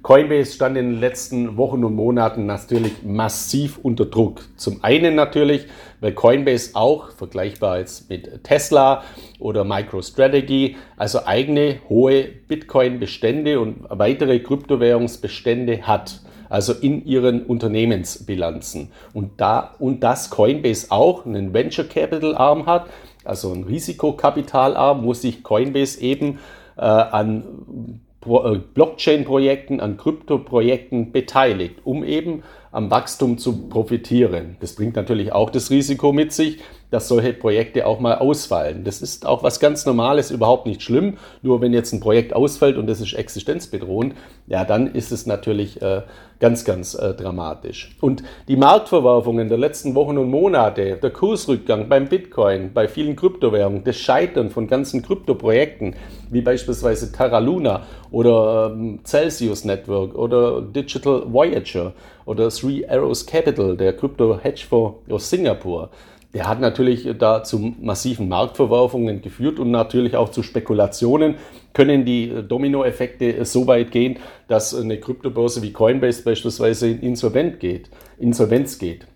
Coinbase 0.06 0.53
stand 0.53 0.76
in 0.76 0.93
den 0.93 1.00
letzten 1.00 1.56
Wochen 1.56 1.82
und 1.82 1.97
Monaten 1.97 2.47
natürlich 2.47 3.03
massiv 3.03 3.81
unter 3.82 4.05
Druck. 4.05 4.43
Zum 4.55 4.85
einen 4.85 5.17
natürlich, 5.17 5.67
weil 6.00 6.12
Coinbase 6.12 6.76
auch 6.76 7.11
vergleichbar 7.11 7.81
jetzt 7.81 8.08
mit 8.08 8.44
Tesla 8.44 9.03
oder 9.41 9.64
MicroStrategy, 9.64 10.76
also 10.97 11.26
eigene 11.26 11.81
hohe 11.88 12.23
Bitcoin-Bestände 12.23 13.58
und 13.58 13.79
weitere 13.88 14.38
Kryptowährungsbestände 14.38 15.82
hat 15.88 16.20
also 16.49 16.73
in 16.73 17.05
ihren 17.05 17.44
Unternehmensbilanzen. 17.44 18.93
Und, 19.12 19.41
da, 19.41 19.75
und 19.81 20.05
dass 20.05 20.31
Coinbase 20.31 20.87
auch 20.91 21.26
einen 21.26 21.52
Venture 21.52 21.87
Capital 21.87 22.37
Arm 22.37 22.67
hat, 22.67 22.87
also 23.25 23.50
einen 23.50 23.64
Risikokapitalarm, 23.64 25.02
wo 25.02 25.14
sich 25.14 25.43
Coinbase 25.43 26.00
eben 26.00 26.38
äh, 26.76 26.82
an 26.82 28.02
Blockchain-Projekten, 28.26 29.81
an 29.81 29.96
Krypto-Projekten 29.96 31.12
beteiligt, 31.12 31.76
um 31.84 32.05
eben 32.05 32.43
am 32.73 32.90
Wachstum 32.90 33.38
zu 33.38 33.69
profitieren. 33.69 34.56
Das 34.61 34.75
bringt 34.75 34.96
natürlich 34.96 35.32
auch 35.32 35.50
das 35.50 35.70
Risiko 35.70 36.12
mit 36.12 36.32
sich, 36.32 36.58
dass 36.91 37.09
solche 37.09 37.33
Projekte 37.33 37.87
auch 37.87 38.00
mal 38.00 38.19
ausfallen. 38.19 38.85
Das 38.85 39.03
ist 39.03 39.27
auch 39.27 39.43
was 39.43 39.61
ganz 39.61 39.87
Normales, 39.87 40.31
überhaupt 40.31 40.67
nicht 40.67 40.83
schlimm. 40.83 41.19
Nur 41.43 41.61
wenn 41.61 41.73
jetzt 41.73 41.93
ein 41.93 42.00
Projekt 42.00 42.35
ausfällt 42.35 42.77
und 42.77 42.87
das 42.87 43.00
ist 43.00 43.15
existenzbedrohend, 43.15 44.15
ja, 44.47 44.65
dann 44.65 44.94
ist 44.94 45.12
es 45.12 45.27
natürlich 45.27 45.83
äh, 45.83 46.03
ganz, 46.38 46.65
ganz 46.65 46.94
äh, 46.94 47.15
dramatisch. 47.15 47.97
Und 48.00 48.23
die 48.49 48.56
Marktverwerfungen 48.56 49.49
der 49.49 49.59
letzten 49.59 49.94
Wochen 49.94 50.19
und 50.19 50.31
Monate, 50.31 50.97
der 50.97 51.11
Kursrückgang 51.11 51.88
beim 51.88 52.09
Bitcoin, 52.09 52.73
bei 52.73 52.88
vielen 52.88 53.16
Kryptowährungen, 53.16 53.85
das 53.85 53.97
Scheitern 53.97 54.50
von 54.50 54.66
ganzen 54.66 55.02
Kryptoprojekten, 55.02 55.97
wie 56.31 56.40
beispielsweise 56.40 57.12
Terra 57.12 57.38
Luna 57.38 57.83
oder 58.11 58.73
ähm, 58.73 59.00
Celsius 59.05 59.64
Network 59.64 60.14
oder 60.14 60.61
Digital 60.62 61.23
Voyager 61.26 61.93
oder 62.25 62.50
Three 62.50 62.87
Arrows 62.87 63.26
Capital, 63.26 63.76
der 63.76 63.97
Krypto-Hedgefonds 63.97 65.11
aus 65.11 65.31
Singapur, 65.31 65.90
der 66.37 66.47
hat 66.47 66.61
natürlich 66.61 67.09
da 67.19 67.43
zu 67.43 67.73
massiven 67.81 68.28
Marktverwerfungen 68.28 69.23
geführt 69.23 69.59
und 69.59 69.71
natürlich 69.71 70.16
auch 70.16 70.28
zu 70.28 70.43
Spekulationen. 70.43 71.37
Können 71.73 72.05
die 72.05 72.31
Dominoeffekte 72.47 73.43
so 73.47 73.66
weit 73.66 73.90
gehen, 73.90 74.19
dass 74.47 74.75
eine 74.75 75.00
Kryptobörse 75.00 75.62
wie 75.62 75.73
Coinbase 75.73 76.23
beispielsweise 76.25 76.90
in 76.90 77.00
Insolvent 77.00 77.59
geht, 77.59 77.88
Insolvenz 78.19 78.78
geht? 78.78 79.07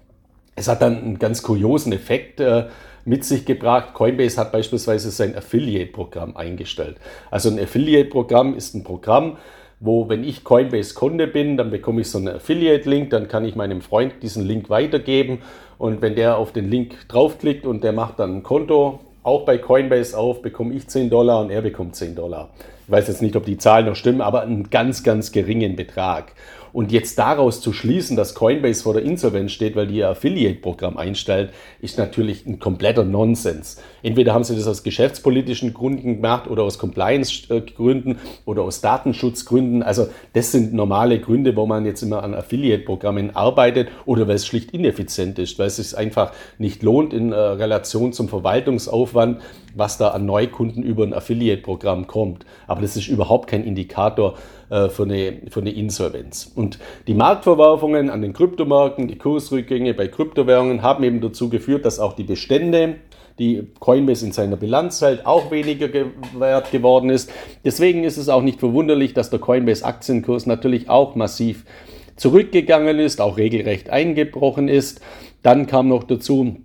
Es 0.57 0.67
hat 0.67 0.81
dann 0.81 0.97
einen 0.97 1.19
ganz 1.19 1.43
kuriosen 1.43 1.93
Effekt 1.93 2.41
äh, 2.41 2.69
mit 3.05 3.27
sich 3.27 3.45
gebracht. 3.45 3.93
Coinbase 3.93 4.41
hat 4.41 4.51
beispielsweise 4.51 5.11
sein 5.11 5.37
Affiliate-Programm 5.37 6.39
eingestellt. 6.39 6.97
Also 7.31 7.51
ein 7.51 7.61
Affiliate-Programm 7.61 8.55
ist 8.55 8.75
ein 8.75 8.83
Programm, 8.83 9.37
wo, 9.79 10.09
wenn 10.09 10.25
ich 10.25 10.43
Coinbase-Kunde 10.43 11.27
bin, 11.27 11.59
dann 11.59 11.71
bekomme 11.71 12.01
ich 12.01 12.09
so 12.09 12.17
einen 12.17 12.29
Affiliate-Link, 12.29 13.11
dann 13.11 13.29
kann 13.29 13.45
ich 13.45 13.57
meinem 13.57 13.83
Freund 13.83 14.23
diesen 14.23 14.47
Link 14.47 14.71
weitergeben 14.71 15.41
und 15.81 16.03
wenn 16.03 16.15
der 16.15 16.37
auf 16.37 16.53
den 16.53 16.71
Link 16.71 17.09
draufklickt 17.09 17.65
und 17.65 17.83
der 17.83 17.93
macht 17.93 18.19
dann 18.19 18.37
ein 18.37 18.43
Konto, 18.43 19.01
auch 19.23 19.47
bei 19.47 19.57
Coinbase 19.57 20.17
auf, 20.17 20.43
bekomme 20.43 20.75
ich 20.75 20.87
10 20.87 21.09
Dollar 21.09 21.41
und 21.41 21.49
er 21.49 21.63
bekommt 21.63 21.97
10 21.97 22.15
Dollar. 22.15 22.51
Ich 22.85 22.93
weiß 22.93 23.09
jetzt 23.09 23.23
nicht, 23.23 23.35
ob 23.35 23.47
die 23.47 23.57
Zahlen 23.57 23.87
noch 23.87 23.97
stimmen, 23.97 24.21
aber 24.21 24.43
einen 24.43 24.69
ganz, 24.69 25.03
ganz 25.03 25.33
geringen 25.33 25.77
Betrag. 25.77 26.35
Und 26.75 26.93
jetzt 26.93 27.19
daraus 27.19 27.63
zu 27.63 27.73
schließen, 27.73 28.15
dass 28.15 28.35
Coinbase 28.35 28.83
vor 28.83 28.93
der 28.93 29.05
Insolvenz 29.05 29.53
steht, 29.53 29.75
weil 29.75 29.87
die 29.87 29.97
ihr 29.97 30.11
Affiliate-Programm 30.11 30.99
einstellt, 30.99 31.51
ist 31.81 31.97
natürlich 31.97 32.45
ein 32.45 32.59
kompletter 32.59 33.05
Nonsens. 33.05 33.81
Entweder 34.03 34.35
haben 34.35 34.45
sie 34.45 34.57
das 34.57 34.67
aus 34.67 34.83
geschäftspolitischen 34.83 35.75
Gründen 35.75 36.17
gemacht 36.17 36.49
oder 36.49 36.63
aus 36.63 36.79
Compliance-Gründen 36.79 38.19
oder 38.45 38.63
aus 38.63 38.81
Datenschutzgründen. 38.81 39.83
Also 39.83 40.09
das 40.33 40.53
sind 40.53 40.73
normale 40.73 41.21
Gründe, 41.21 41.57
wo 41.57 41.67
man 41.67 41.85
jetzt 41.85 42.03
immer 42.03 42.23
an 42.23 42.35
Affiliate-Programmen 42.35 43.37
arbeitet 43.37 43.89
oder 44.07 44.29
weil 44.29 44.37
es 44.37 44.47
schlicht 44.47 44.73
ineffizient 44.73 45.39
ist, 45.39 45.59
weil 45.59 45.67
es 45.67 45.77
sich 45.77 45.97
einfach 45.97 46.33
nicht 46.59 46.83
lohnt 46.83 47.13
in 47.13 47.33
äh, 47.33 47.37
Relation 47.37 48.13
zum 48.13 48.29
Verwaltungsaufwand, 48.29 49.41
was 49.75 49.99
da 49.99 50.09
an 50.09 50.27
Neukunden 50.27 50.83
über 50.83 51.05
ein 51.05 51.15
Affiliate-Programm 51.15 52.07
kommt. 52.07 52.45
Aber 52.67 52.81
das 52.83 52.97
ist 52.97 53.09
überhaupt 53.09 53.49
kein 53.49 53.65
Indikator 53.65 54.35
äh, 54.71 54.89
für, 54.89 55.03
eine, 55.03 55.43
für 55.49 55.61
eine 55.61 55.73
Insolvenz. 55.73 56.51
Und 56.55 56.79
die 57.07 57.15
Marktverwerfungen 57.15 58.11
an 58.11 58.23
den 58.23 58.33
Kryptomärkten, 58.33 59.09
die 59.09 59.19
Kursrückgänge 59.19 59.95
bei 59.95 60.09
Kryptowährungen 60.09 60.83
haben 60.83 61.05
eben 61.05 61.21
dazu 61.21 61.49
geführt, 61.49 61.85
dass 61.85 61.99
auch 61.99 62.13
die 62.13 62.25
Bestände 62.25 62.97
die 63.41 63.67
Coinbase 63.81 64.27
in 64.27 64.33
seiner 64.33 64.57
Bilanz 64.57 65.01
hält, 65.01 65.27
auch 65.27 65.51
weniger 65.51 65.89
wert 66.39 66.71
geworden 66.71 67.11
ist. 67.11 67.33
Deswegen 67.65 68.05
ist 68.05 68.19
es 68.19 68.29
auch 68.29 68.43
nicht 68.43 68.61
verwunderlich, 68.61 69.15
dass 69.15 69.31
der 69.31 69.41
Coinbase 69.41 69.85
Aktienkurs 69.85 70.47
natürlich 70.47 70.89
auch 70.91 71.17
massiv 71.17 71.65
zurückgegangen 72.17 72.99
ist, 72.99 73.21
auch 73.21 73.39
regelrecht 73.39 73.89
eingebrochen 73.89 74.69
ist. 74.69 75.01
Dann 75.43 75.67
kam 75.67 75.89
noch 75.89 76.05
dazu, 76.05 76.59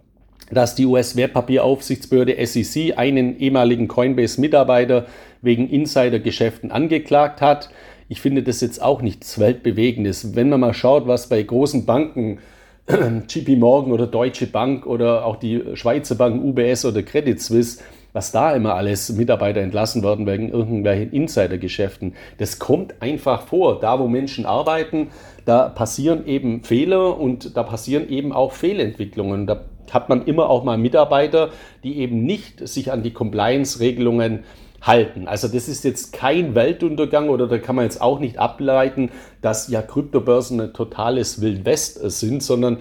dass 0.52 0.76
die 0.76 0.86
US-Wertpapieraufsichtsbehörde 0.86 2.46
SEC 2.46 2.98
einen 2.98 3.40
ehemaligen 3.40 3.88
Coinbase-Mitarbeiter 3.88 5.06
wegen 5.42 5.70
Insidergeschäften 5.70 6.72
angeklagt 6.72 7.40
hat. 7.42 7.70
Ich 8.10 8.20
finde 8.20 8.44
das 8.44 8.60
jetzt 8.60 8.82
auch 8.82 9.02
nichts 9.02 9.40
Weltbewegendes. 9.40 10.36
Wenn 10.36 10.50
man 10.50 10.60
mal 10.60 10.74
schaut, 10.74 11.08
was 11.08 11.30
bei 11.30 11.42
großen 11.42 11.86
Banken, 11.86 12.40
JP 13.28 13.56
Morgan 13.56 13.92
oder 13.92 14.06
Deutsche 14.06 14.46
Bank 14.46 14.86
oder 14.86 15.26
auch 15.26 15.38
die 15.38 15.64
Schweizer 15.74 16.14
Banken 16.14 16.48
UBS 16.48 16.86
oder 16.86 17.02
Credit 17.02 17.42
Suisse, 17.42 17.82
was 18.14 18.32
da 18.32 18.56
immer 18.56 18.76
alles 18.76 19.12
Mitarbeiter 19.12 19.62
entlassen 19.62 20.04
werden 20.04 20.28
wegen 20.28 20.50
irgendwelchen 20.50 21.12
Insidergeschäften. 21.12 22.14
Das 22.38 22.60
kommt 22.60 23.02
einfach 23.02 23.42
vor. 23.42 23.80
Da, 23.80 24.00
wo 24.00 24.08
Menschen 24.08 24.46
arbeiten, 24.46 25.08
da 25.46 25.68
passieren 25.70 26.28
eben 26.28 26.64
Fehler 26.64 27.20
und 27.20 27.58
da 27.58 27.64
passieren 27.64 28.08
eben 28.08 28.32
auch 28.32 28.52
Fehlentwicklungen. 28.52 29.48
Da 29.48 29.66
hat 29.90 30.10
man 30.10 30.24
immer 30.26 30.50
auch 30.52 30.64
mal 30.64 30.78
Mitarbeiter, 30.78 31.50
die 31.84 31.98
eben 31.98 32.24
nicht 32.24 32.68
sich 32.68 32.92
an 32.92 33.02
die 33.02 33.14
Compliance-Regelungen 33.14 34.44
halten. 34.86 35.28
Also 35.28 35.48
das 35.48 35.68
ist 35.68 35.84
jetzt 35.84 36.14
kein 36.14 36.56
Weltuntergang 36.56 37.30
oder 37.30 37.48
da 37.48 37.58
kann 37.58 37.76
man 37.76 37.86
jetzt 37.86 38.02
auch 38.02 38.20
nicht 38.20 38.38
ableiten, 38.38 39.12
dass 39.42 39.68
ja 39.68 39.82
Kryptobörsen 39.82 40.62
ein 40.62 40.74
totales 40.74 41.42
Wildwest 41.42 42.00
sind, 42.12 42.44
sondern 42.44 42.78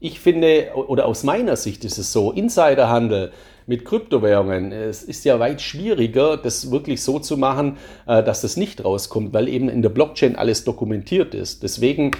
ich 0.00 0.20
finde, 0.20 0.68
oder 0.74 1.06
aus 1.06 1.24
meiner 1.24 1.56
Sicht 1.56 1.84
ist 1.84 1.98
es 1.98 2.12
so, 2.12 2.30
Insiderhandel 2.30 3.32
mit 3.66 3.84
Kryptowährungen, 3.84 4.72
es 4.72 5.02
ist 5.02 5.24
ja 5.24 5.40
weit 5.40 5.60
schwieriger, 5.60 6.36
das 6.36 6.70
wirklich 6.70 7.02
so 7.02 7.18
zu 7.18 7.36
machen, 7.36 7.76
äh, 8.06 8.22
dass 8.22 8.40
das 8.40 8.56
nicht 8.56 8.84
rauskommt, 8.84 9.34
weil 9.34 9.48
eben 9.48 9.68
in 9.68 9.82
der 9.82 9.90
Blockchain 9.90 10.36
alles 10.36 10.64
dokumentiert 10.64 11.34
ist. 11.34 11.62
Deswegen 11.62 12.12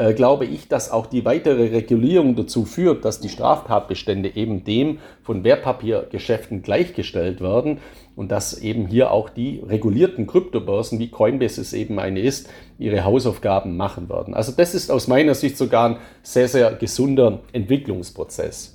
äh, 0.00 0.14
glaube 0.14 0.46
ich, 0.46 0.66
dass 0.66 0.90
auch 0.90 1.04
die 1.04 1.26
weitere 1.26 1.68
Regulierung 1.68 2.34
dazu 2.34 2.64
führt, 2.64 3.04
dass 3.04 3.20
die 3.20 3.28
Straftatbestände 3.28 4.34
eben 4.34 4.64
dem 4.64 4.98
von 5.22 5.44
Wertpapiergeschäften 5.44 6.62
gleichgestellt 6.62 7.42
werden 7.42 7.78
und 8.16 8.32
dass 8.32 8.58
eben 8.58 8.86
hier 8.86 9.10
auch 9.10 9.28
die 9.28 9.60
regulierten 9.66 10.26
Kryptobörsen, 10.26 10.98
wie 10.98 11.08
Coinbase 11.08 11.60
es 11.60 11.74
eben 11.74 11.98
eine 11.98 12.20
ist, 12.20 12.48
ihre 12.78 13.04
Hausaufgaben 13.04 13.76
machen 13.76 14.08
werden. 14.08 14.32
Also 14.32 14.52
das 14.52 14.74
ist 14.74 14.90
aus 14.90 15.06
meiner 15.06 15.34
Sicht 15.34 15.58
sogar 15.58 15.90
ein 15.90 15.96
sehr, 16.22 16.48
sehr 16.48 16.72
gesunder 16.72 17.40
Entwicklungsprozess. 17.52 18.74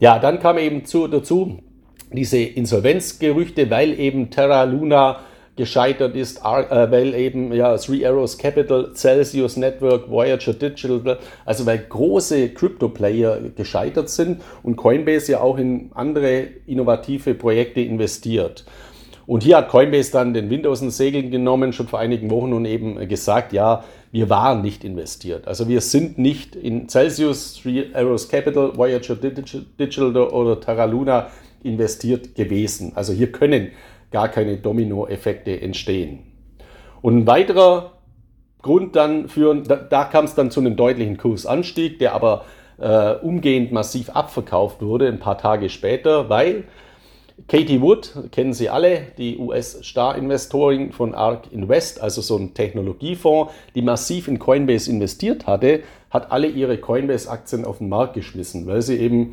Ja, 0.00 0.18
dann 0.18 0.40
kam 0.40 0.58
eben 0.58 0.84
zu, 0.84 1.06
dazu 1.06 1.60
diese 2.12 2.38
Insolvenzgerüchte, 2.38 3.70
weil 3.70 3.96
eben 3.98 4.30
Terra 4.30 4.64
Luna 4.64 5.20
gescheitert 5.56 6.16
ist, 6.16 6.38
äh, 6.38 6.90
weil 6.90 7.14
eben 7.14 7.52
ja, 7.52 7.76
Three 7.76 8.04
Arrows 8.04 8.38
Capital, 8.38 8.92
Celsius 8.94 9.56
Network, 9.56 10.10
Voyager 10.10 10.52
Digital, 10.52 11.18
also 11.44 11.66
weil 11.66 11.78
große 11.78 12.50
Crypto-Player 12.50 13.38
gescheitert 13.54 14.08
sind 14.08 14.42
und 14.62 14.76
Coinbase 14.76 15.32
ja 15.32 15.40
auch 15.40 15.58
in 15.58 15.90
andere 15.94 16.48
innovative 16.66 17.34
Projekte 17.34 17.80
investiert. 17.80 18.64
Und 19.26 19.42
hier 19.42 19.56
hat 19.56 19.68
Coinbase 19.68 20.12
dann 20.12 20.34
den 20.34 20.50
Wind 20.50 20.66
aus 20.66 20.80
den 20.80 20.90
Segeln 20.90 21.30
genommen, 21.30 21.72
schon 21.72 21.88
vor 21.88 21.98
einigen 21.98 22.30
Wochen 22.30 22.52
und 22.52 22.66
eben 22.66 23.08
gesagt, 23.08 23.52
ja, 23.52 23.84
wir 24.12 24.28
waren 24.28 24.60
nicht 24.60 24.84
investiert. 24.84 25.48
Also 25.48 25.66
wir 25.66 25.80
sind 25.80 26.18
nicht 26.18 26.56
in 26.56 26.88
Celsius, 26.88 27.54
Three 27.54 27.86
Arrows 27.94 28.28
Capital, 28.28 28.76
Voyager 28.76 29.16
Digital 29.16 30.16
oder 30.16 30.60
Terra 30.60 30.84
Luna 30.84 31.30
investiert 31.62 32.34
gewesen. 32.34 32.92
Also 32.94 33.12
hier 33.12 33.32
können 33.32 33.72
gar 34.14 34.28
keine 34.28 34.56
Dominoeffekte 34.56 35.60
entstehen. 35.60 36.20
Und 37.02 37.18
ein 37.18 37.26
weiterer 37.26 37.94
Grund 38.62 38.94
dann 38.94 39.28
für, 39.28 39.56
da, 39.56 39.74
da 39.74 40.04
kam 40.04 40.24
es 40.24 40.36
dann 40.36 40.52
zu 40.52 40.60
einem 40.60 40.76
deutlichen 40.76 41.16
Kursanstieg, 41.18 41.98
der 41.98 42.14
aber 42.14 42.44
äh, 42.78 43.14
umgehend 43.14 43.72
massiv 43.72 44.10
abverkauft 44.10 44.80
wurde, 44.82 45.08
ein 45.08 45.18
paar 45.18 45.36
Tage 45.36 45.68
später, 45.68 46.28
weil 46.28 46.62
Katie 47.48 47.80
Wood, 47.80 48.30
kennen 48.30 48.52
Sie 48.52 48.68
alle, 48.68 49.08
die 49.18 49.36
US-Star-Investorin 49.36 50.92
von 50.92 51.12
ARK 51.12 51.50
Invest, 51.50 52.00
also 52.00 52.20
so 52.20 52.36
ein 52.36 52.54
Technologiefonds, 52.54 53.52
die 53.74 53.82
massiv 53.82 54.28
in 54.28 54.38
Coinbase 54.38 54.88
investiert 54.92 55.48
hatte, 55.48 55.80
hat 56.10 56.30
alle 56.30 56.46
ihre 56.46 56.78
Coinbase-Aktien 56.78 57.64
auf 57.64 57.78
den 57.78 57.88
Markt 57.88 58.14
geschmissen, 58.14 58.68
weil 58.68 58.80
sie 58.80 58.96
eben 58.96 59.32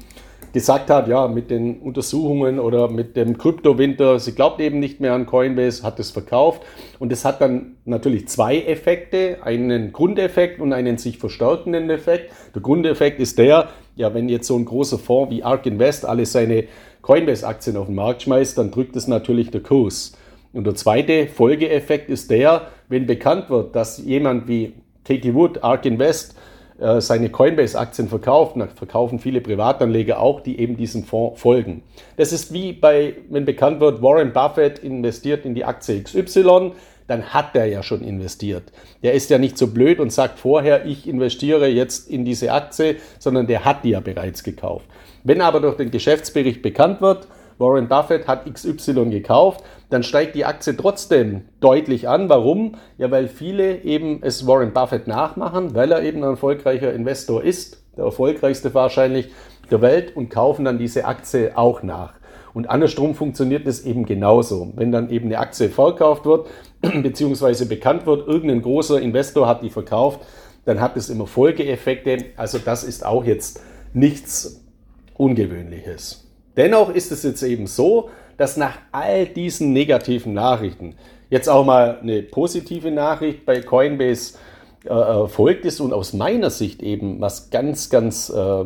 gesagt 0.53 0.89
hat, 0.89 1.07
ja, 1.07 1.27
mit 1.27 1.49
den 1.49 1.79
Untersuchungen 1.79 2.59
oder 2.59 2.89
mit 2.89 3.15
dem 3.15 3.37
Kryptowinter, 3.37 4.19
sie 4.19 4.33
glaubt 4.33 4.59
eben 4.59 4.79
nicht 4.79 4.99
mehr 4.99 5.13
an 5.13 5.25
Coinbase, 5.25 5.83
hat 5.83 5.99
es 5.99 6.11
verkauft. 6.11 6.61
Und 6.99 7.11
es 7.11 7.23
hat 7.23 7.41
dann 7.41 7.77
natürlich 7.85 8.27
zwei 8.27 8.59
Effekte, 8.59 9.37
einen 9.43 9.93
Grundeffekt 9.93 10.59
und 10.59 10.73
einen 10.73 10.97
sich 10.97 11.17
verstärkenden 11.17 11.89
Effekt. 11.89 12.31
Der 12.53 12.61
Grundeffekt 12.61 13.19
ist 13.19 13.37
der, 13.37 13.69
ja, 13.95 14.13
wenn 14.13 14.29
jetzt 14.29 14.47
so 14.47 14.57
ein 14.57 14.65
großer 14.65 14.99
Fonds 14.99 15.31
wie 15.31 15.43
ARK 15.43 15.65
Invest 15.65 16.05
alle 16.05 16.25
seine 16.25 16.65
Coinbase-Aktien 17.01 17.77
auf 17.77 17.87
den 17.87 17.95
Markt 17.95 18.23
schmeißt, 18.23 18.57
dann 18.57 18.71
drückt 18.71 18.95
es 18.95 19.07
natürlich 19.07 19.51
der 19.51 19.61
Kurs. 19.61 20.13
Und 20.53 20.65
der 20.65 20.75
zweite 20.75 21.27
Folgeeffekt 21.27 22.09
ist 22.09 22.29
der, 22.29 22.67
wenn 22.89 23.05
bekannt 23.05 23.49
wird, 23.49 23.75
dass 23.75 23.97
jemand 23.99 24.47
wie 24.47 24.73
Katie 25.05 25.33
Wood, 25.33 25.63
ARK 25.63 25.85
Invest, 25.85 26.35
seine 26.97 27.29
Coinbase-Aktien 27.29 28.07
verkauft, 28.07 28.55
dann 28.55 28.69
verkaufen 28.69 29.19
viele 29.19 29.39
Privatanleger 29.39 30.19
auch, 30.19 30.41
die 30.41 30.59
eben 30.59 30.77
diesem 30.77 31.03
Fonds 31.03 31.39
folgen. 31.39 31.83
Das 32.17 32.33
ist 32.33 32.53
wie 32.53 32.73
bei, 32.73 33.15
wenn 33.29 33.45
bekannt 33.45 33.79
wird, 33.79 34.01
Warren 34.01 34.33
Buffett 34.33 34.79
investiert 34.79 35.45
in 35.45 35.53
die 35.53 35.63
Aktie 35.63 36.01
XY, 36.01 36.71
dann 37.07 37.33
hat 37.33 37.55
der 37.55 37.67
ja 37.67 37.83
schon 37.83 38.01
investiert. 38.01 38.63
Der 39.03 39.13
ist 39.13 39.29
ja 39.29 39.37
nicht 39.37 39.57
so 39.57 39.67
blöd 39.67 39.99
und 39.99 40.11
sagt 40.11 40.39
vorher, 40.39 40.85
ich 40.85 41.07
investiere 41.07 41.67
jetzt 41.67 42.09
in 42.09 42.25
diese 42.25 42.51
Aktie, 42.51 42.95
sondern 43.19 43.47
der 43.47 43.65
hat 43.65 43.83
die 43.83 43.89
ja 43.89 43.99
bereits 43.99 44.43
gekauft. 44.43 44.85
Wenn 45.23 45.41
aber 45.41 45.59
durch 45.59 45.75
den 45.75 45.91
Geschäftsbericht 45.91 46.61
bekannt 46.61 47.01
wird, 47.01 47.27
Warren 47.61 47.87
Buffett 47.87 48.27
hat 48.27 48.51
XY 48.51 49.09
gekauft, 49.09 49.63
dann 49.89 50.03
steigt 50.03 50.35
die 50.35 50.43
Aktie 50.43 50.75
trotzdem 50.75 51.43
deutlich 51.61 52.09
an. 52.09 52.27
Warum? 52.27 52.75
Ja, 52.97 53.11
weil 53.11 53.27
viele 53.29 53.83
eben 53.83 54.19
es 54.21 54.45
Warren 54.45 54.73
Buffett 54.73 55.07
nachmachen, 55.07 55.73
weil 55.73 55.91
er 55.91 56.03
eben 56.03 56.23
ein 56.23 56.31
erfolgreicher 56.31 56.93
Investor 56.93 57.43
ist, 57.43 57.81
der 57.95 58.05
erfolgreichste 58.05 58.73
wahrscheinlich 58.73 59.29
der 59.69 59.81
Welt 59.81 60.15
und 60.15 60.29
kaufen 60.29 60.65
dann 60.65 60.77
diese 60.77 61.05
Aktie 61.05 61.57
auch 61.57 61.83
nach. 61.83 62.15
Und 62.53 62.69
andersrum 62.69 63.15
funktioniert 63.15 63.65
es 63.65 63.85
eben 63.85 64.05
genauso. 64.05 64.73
Wenn 64.75 64.91
dann 64.91 65.09
eben 65.09 65.27
eine 65.27 65.39
Aktie 65.39 65.69
verkauft 65.69 66.25
wird, 66.25 66.47
beziehungsweise 66.81 67.65
bekannt 67.65 68.05
wird, 68.05 68.27
irgendein 68.27 68.61
großer 68.61 68.99
Investor 68.99 69.47
hat 69.47 69.61
die 69.61 69.69
verkauft, 69.69 70.21
dann 70.65 70.81
hat 70.81 70.97
es 70.97 71.09
immer 71.09 71.27
Folgeeffekte. 71.27 72.25
Also 72.35 72.57
das 72.57 72.83
ist 72.83 73.05
auch 73.05 73.23
jetzt 73.23 73.61
nichts 73.93 74.61
Ungewöhnliches. 75.15 76.30
Dennoch 76.57 76.93
ist 76.93 77.11
es 77.11 77.23
jetzt 77.23 77.43
eben 77.43 77.67
so, 77.67 78.09
dass 78.37 78.57
nach 78.57 78.77
all 78.91 79.25
diesen 79.25 79.73
negativen 79.73 80.33
Nachrichten 80.33 80.95
jetzt 81.29 81.47
auch 81.47 81.65
mal 81.65 81.99
eine 82.01 82.23
positive 82.23 82.91
Nachricht 82.91 83.45
bei 83.45 83.61
Coinbase 83.61 84.37
äh, 84.85 85.27
folgt 85.27 85.65
ist 85.65 85.79
und 85.79 85.93
aus 85.93 86.13
meiner 86.13 86.49
Sicht 86.49 86.81
eben 86.81 87.21
was 87.21 87.49
ganz, 87.51 87.89
ganz 87.89 88.29
äh, 88.29 88.65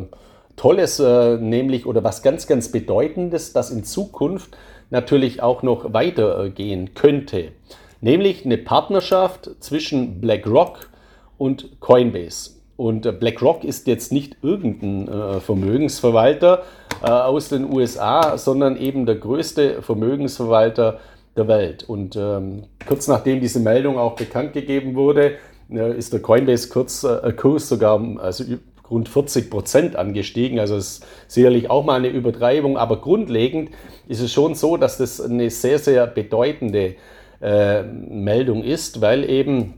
Tolles, 0.56 0.98
äh, 0.98 1.36
nämlich 1.36 1.86
oder 1.86 2.02
was 2.02 2.22
ganz, 2.22 2.46
ganz 2.46 2.72
Bedeutendes, 2.72 3.52
das 3.52 3.70
in 3.70 3.84
Zukunft 3.84 4.56
natürlich 4.90 5.42
auch 5.42 5.62
noch 5.62 5.92
weitergehen 5.92 6.94
könnte. 6.94 7.52
Nämlich 8.00 8.44
eine 8.44 8.58
Partnerschaft 8.58 9.50
zwischen 9.60 10.20
BlackRock 10.20 10.90
und 11.38 11.80
Coinbase. 11.80 12.55
Und 12.76 13.06
äh, 13.06 13.12
BlackRock 13.12 13.64
ist 13.64 13.86
jetzt 13.86 14.12
nicht 14.12 14.36
irgendein 14.42 15.08
äh, 15.08 15.40
Vermögensverwalter 15.40 16.64
äh, 17.02 17.10
aus 17.10 17.48
den 17.48 17.72
USA, 17.72 18.36
sondern 18.36 18.76
eben 18.76 19.06
der 19.06 19.16
größte 19.16 19.82
Vermögensverwalter 19.82 21.00
der 21.36 21.48
Welt. 21.48 21.84
Und 21.84 22.16
ähm, 22.16 22.64
kurz 22.86 23.08
nachdem 23.08 23.40
diese 23.40 23.60
Meldung 23.60 23.98
auch 23.98 24.16
bekannt 24.16 24.52
gegeben 24.52 24.94
wurde, 24.94 25.36
ist 25.68 26.12
der 26.12 26.20
Coinbase-Kurs 26.20 27.04
äh, 27.04 27.58
sogar 27.58 28.00
also 28.18 28.44
rund 28.88 29.08
40 29.08 29.50
Prozent 29.50 29.96
angestiegen. 29.96 30.60
Also 30.60 30.76
ist 30.76 31.04
sicherlich 31.26 31.68
auch 31.70 31.84
mal 31.84 31.96
eine 31.96 32.08
Übertreibung, 32.08 32.78
aber 32.78 33.00
grundlegend 33.00 33.70
ist 34.06 34.20
es 34.20 34.32
schon 34.32 34.54
so, 34.54 34.76
dass 34.76 34.98
das 34.98 35.20
eine 35.20 35.50
sehr, 35.50 35.78
sehr 35.78 36.06
bedeutende 36.06 36.94
Meldung 37.38 38.64
ist, 38.64 39.02
weil 39.02 39.28
eben 39.28 39.74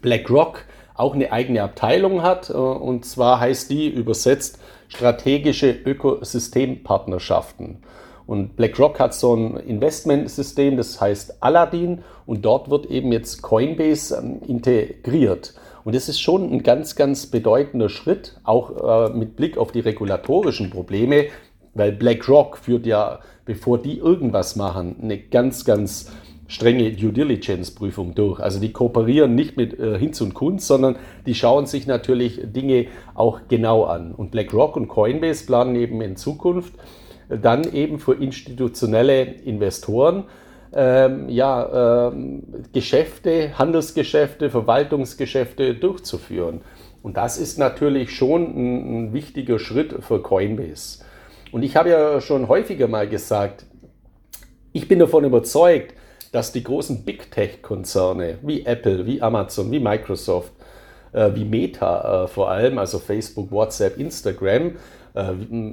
BlackRock 0.00 0.64
auch 0.94 1.14
eine 1.14 1.32
eigene 1.32 1.62
Abteilung 1.62 2.22
hat 2.22 2.50
äh, 2.50 2.54
und 2.54 3.04
zwar 3.04 3.40
heißt 3.40 3.70
die 3.70 3.88
übersetzt 3.88 4.58
strategische 4.88 5.70
Ökosystempartnerschaften. 5.70 7.78
Und 8.26 8.56
BlackRock 8.56 9.00
hat 9.00 9.14
so 9.14 9.34
ein 9.34 9.56
Investmentsystem, 9.56 10.76
das 10.76 11.00
heißt 11.00 11.42
Aladdin 11.42 12.04
und 12.24 12.44
dort 12.44 12.70
wird 12.70 12.86
eben 12.86 13.12
jetzt 13.12 13.42
Coinbase 13.42 14.16
ähm, 14.16 14.40
integriert. 14.46 15.54
Und 15.84 15.94
das 15.94 16.08
ist 16.08 16.20
schon 16.20 16.50
ein 16.50 16.62
ganz, 16.62 16.96
ganz 16.96 17.26
bedeutender 17.26 17.90
Schritt, 17.90 18.40
auch 18.44 19.10
äh, 19.10 19.12
mit 19.12 19.36
Blick 19.36 19.58
auf 19.58 19.72
die 19.72 19.80
regulatorischen 19.80 20.70
Probleme, 20.70 21.26
weil 21.74 21.92
BlackRock 21.92 22.56
führt 22.56 22.86
ja, 22.86 23.18
bevor 23.44 23.78
die 23.78 23.98
irgendwas 23.98 24.56
machen, 24.56 24.96
eine 25.02 25.18
ganz, 25.18 25.66
ganz 25.66 26.10
strenge 26.46 26.92
Due 26.92 27.12
Diligence 27.12 27.70
Prüfung 27.70 28.14
durch. 28.14 28.40
Also 28.40 28.60
die 28.60 28.72
kooperieren 28.72 29.34
nicht 29.34 29.56
mit 29.56 29.78
äh, 29.78 29.98
Hinz 29.98 30.20
und 30.20 30.34
Kunz, 30.34 30.66
sondern 30.66 30.96
die 31.26 31.34
schauen 31.34 31.66
sich 31.66 31.86
natürlich 31.86 32.40
Dinge 32.44 32.86
auch 33.14 33.40
genau 33.48 33.84
an. 33.84 34.12
Und 34.12 34.30
BlackRock 34.30 34.76
und 34.76 34.88
Coinbase 34.88 35.46
planen 35.46 35.76
eben 35.76 36.00
in 36.00 36.16
Zukunft 36.16 36.74
dann 37.28 37.64
eben 37.72 37.98
für 37.98 38.14
institutionelle 38.14 39.22
Investoren 39.22 40.24
ähm, 40.74 41.28
ja, 41.28 42.08
ähm, 42.08 42.42
Geschäfte, 42.72 43.58
Handelsgeschäfte, 43.58 44.50
Verwaltungsgeschäfte 44.50 45.74
durchzuführen. 45.74 46.60
Und 47.02 47.16
das 47.16 47.38
ist 47.38 47.58
natürlich 47.58 48.14
schon 48.14 48.42
ein, 48.42 49.08
ein 49.08 49.12
wichtiger 49.12 49.58
Schritt 49.58 49.94
für 50.02 50.20
Coinbase. 50.20 51.04
Und 51.52 51.62
ich 51.62 51.76
habe 51.76 51.90
ja 51.90 52.20
schon 52.20 52.48
häufiger 52.48 52.88
mal 52.88 53.08
gesagt, 53.08 53.66
ich 54.72 54.88
bin 54.88 54.98
davon 54.98 55.24
überzeugt, 55.24 55.94
dass 56.34 56.50
die 56.50 56.64
großen 56.64 57.04
Big 57.04 57.30
Tech-Konzerne 57.30 58.38
wie 58.42 58.66
Apple, 58.66 59.06
wie 59.06 59.22
Amazon, 59.22 59.70
wie 59.70 59.78
Microsoft, 59.78 60.52
äh, 61.12 61.30
wie 61.34 61.44
Meta 61.44 62.24
äh, 62.24 62.28
vor 62.28 62.50
allem, 62.50 62.78
also 62.78 62.98
Facebook, 62.98 63.52
WhatsApp, 63.52 63.98
Instagram, 63.98 64.72
äh, 65.14 65.32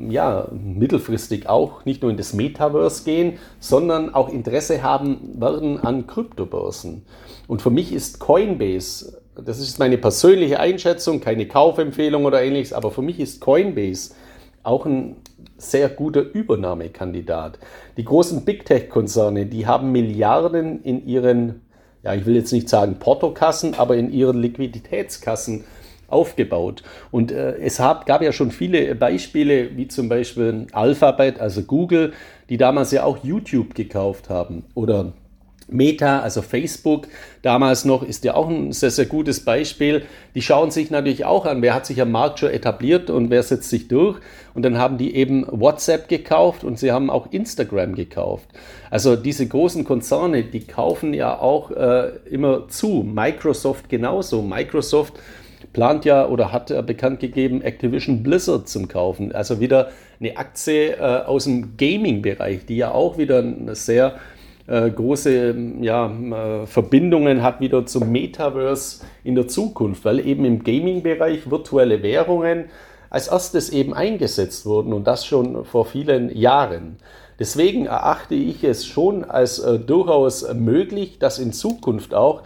ja, 0.10 0.48
mittelfristig 0.52 1.50
auch 1.50 1.84
nicht 1.86 2.04
nur 2.04 2.12
in 2.12 2.18
das 2.18 2.34
Metaverse 2.34 3.04
gehen, 3.04 3.40
sondern 3.60 4.14
auch 4.14 4.30
Interesse 4.30 4.84
haben 4.84 5.42
werden 5.42 5.80
an 5.80 6.06
Kryptobörsen. 6.06 7.08
Und 7.48 7.64
für 7.64 7.72
mich 7.72 7.92
ist 7.92 8.20
Coinbase, 8.20 9.20
das 9.44 9.60
ist 9.60 9.80
meine 9.80 9.98
persönliche 9.98 10.60
Einschätzung, 10.60 11.22
keine 11.22 11.48
Kaufempfehlung 11.48 12.24
oder 12.26 12.44
ähnliches, 12.44 12.72
aber 12.72 12.92
für 12.92 13.02
mich 13.02 13.20
ist 13.20 13.42
Coinbase 13.42 14.14
auch 14.62 14.86
ein 14.86 15.16
sehr 15.62 15.90
guter 15.90 16.22
Übernahmekandidat. 16.22 17.60
Die 17.98 18.06
großen 18.06 18.44
Big 18.46 18.66
Tech-Konzerne, 18.66 19.46
die 19.46 19.68
haben 19.68 19.92
Milliarden 19.92 20.82
in 20.84 21.06
ihren, 21.06 21.62
ja, 22.04 22.14
ich 22.14 22.26
will 22.26 22.36
jetzt 22.36 22.52
nicht 22.52 22.70
sagen 22.70 22.96
Portokassen, 23.00 23.76
aber 23.76 23.96
in 23.96 24.12
ihren 24.12 24.38
Liquiditätskassen 24.42 25.64
aufgebaut. 26.08 26.84
Und 27.10 27.32
äh, 27.32 27.58
es 27.58 27.80
hab, 27.80 28.06
gab 28.06 28.22
ja 28.22 28.32
schon 28.32 28.52
viele 28.52 28.96
Beispiele, 28.96 29.78
wie 29.78 29.88
zum 29.88 30.10
Beispiel 30.10 30.68
Alphabet, 30.72 31.40
also 31.40 31.64
Google, 31.64 32.14
die 32.50 32.58
damals 32.58 32.92
ja 32.92 33.04
auch 33.04 33.24
YouTube 33.24 33.76
gekauft 33.76 34.30
haben 34.30 34.66
oder 34.76 35.14
Meta, 35.72 36.20
also 36.20 36.42
Facebook, 36.42 37.08
damals 37.42 37.86
noch, 37.86 38.04
ist 38.04 38.24
ja 38.24 38.36
auch 38.36 38.50
ein 38.50 38.72
sehr, 38.72 38.92
sehr 38.92 39.06
gutes 39.06 39.44
Beispiel. 39.44 40.04
Die 40.36 40.42
schauen 40.42 40.72
sich 40.72 40.92
natürlich 40.92 41.26
auch 41.26 41.46
an, 41.46 41.62
wer 41.62 41.74
hat 41.74 41.86
sich 41.86 42.02
am 42.02 42.12
Markt 42.12 42.40
schon 42.40 42.50
etabliert 42.50 43.10
und 43.10 43.30
wer 43.30 43.44
setzt 43.44 43.70
sich 43.70 43.88
durch. 43.88 44.20
Und 44.54 44.64
dann 44.64 44.78
haben 44.78 44.98
die 44.98 45.16
eben 45.16 45.46
WhatsApp 45.50 46.08
gekauft 46.10 46.64
und 46.64 46.78
sie 46.78 46.92
haben 46.92 47.10
auch 47.10 47.32
Instagram 47.32 47.96
gekauft. 47.96 48.48
Also 48.90 49.16
diese 49.16 49.48
großen 49.48 49.86
Konzerne, 49.86 50.44
die 50.44 50.62
kaufen 50.62 51.14
ja 51.14 51.40
auch 51.40 51.72
äh, 51.72 52.12
immer 52.30 52.68
zu. 52.68 53.04
Microsoft 53.04 53.90
genauso. 53.90 54.42
Microsoft 54.42 55.14
plant 55.74 56.06
ja 56.06 56.28
oder 56.28 56.52
hat 56.52 56.72
äh, 56.72 56.82
bekannt 56.82 57.20
gegeben, 57.20 57.62
Activision 57.62 58.24
Blizzard 58.24 58.68
zum 58.68 58.88
Kaufen. 58.88 59.32
Also 59.32 59.60
wieder 59.60 59.92
eine 60.20 60.38
Aktie 60.38 60.92
äh, 60.92 61.00
aus 61.00 61.46
dem 61.46 61.78
Gaming-Bereich, 61.78 62.66
die 62.66 62.78
ja 62.78 62.92
auch 62.92 63.18
wieder 63.18 63.40
eine 63.40 63.76
sehr 63.76 64.20
große 64.72 65.56
ja, 65.82 66.10
äh, 66.10 66.66
Verbindungen 66.66 67.44
hat 67.44 67.60
wieder 67.60 67.86
zum 67.86 68.12
Metaverse 68.12 69.04
in 69.24 69.36
der 69.36 69.48
Zukunft, 69.48 70.06
weil 70.06 70.26
eben 70.26 70.46
im 70.46 70.64
Gaming-Bereich 70.64 71.52
virtuelle 71.52 72.02
Währungen 72.04 72.66
als 73.10 73.28
erstes 73.28 73.70
eben 73.70 73.94
eingesetzt 73.94 74.66
wurden 74.66 74.94
und 74.94 75.06
das 75.06 75.26
schon 75.26 75.66
vor 75.66 75.86
vielen 75.86 76.36
Jahren. 76.36 76.98
Deswegen 77.38 77.88
erachte 77.88 78.36
ich 78.36 78.64
es 78.64 78.86
schon 78.86 79.26
als 79.26 79.60
äh, 79.60 79.78
durchaus 79.80 80.54
möglich, 80.54 81.20
dass 81.20 81.40
in 81.40 81.52
Zukunft 81.52 82.14
auch 82.14 82.44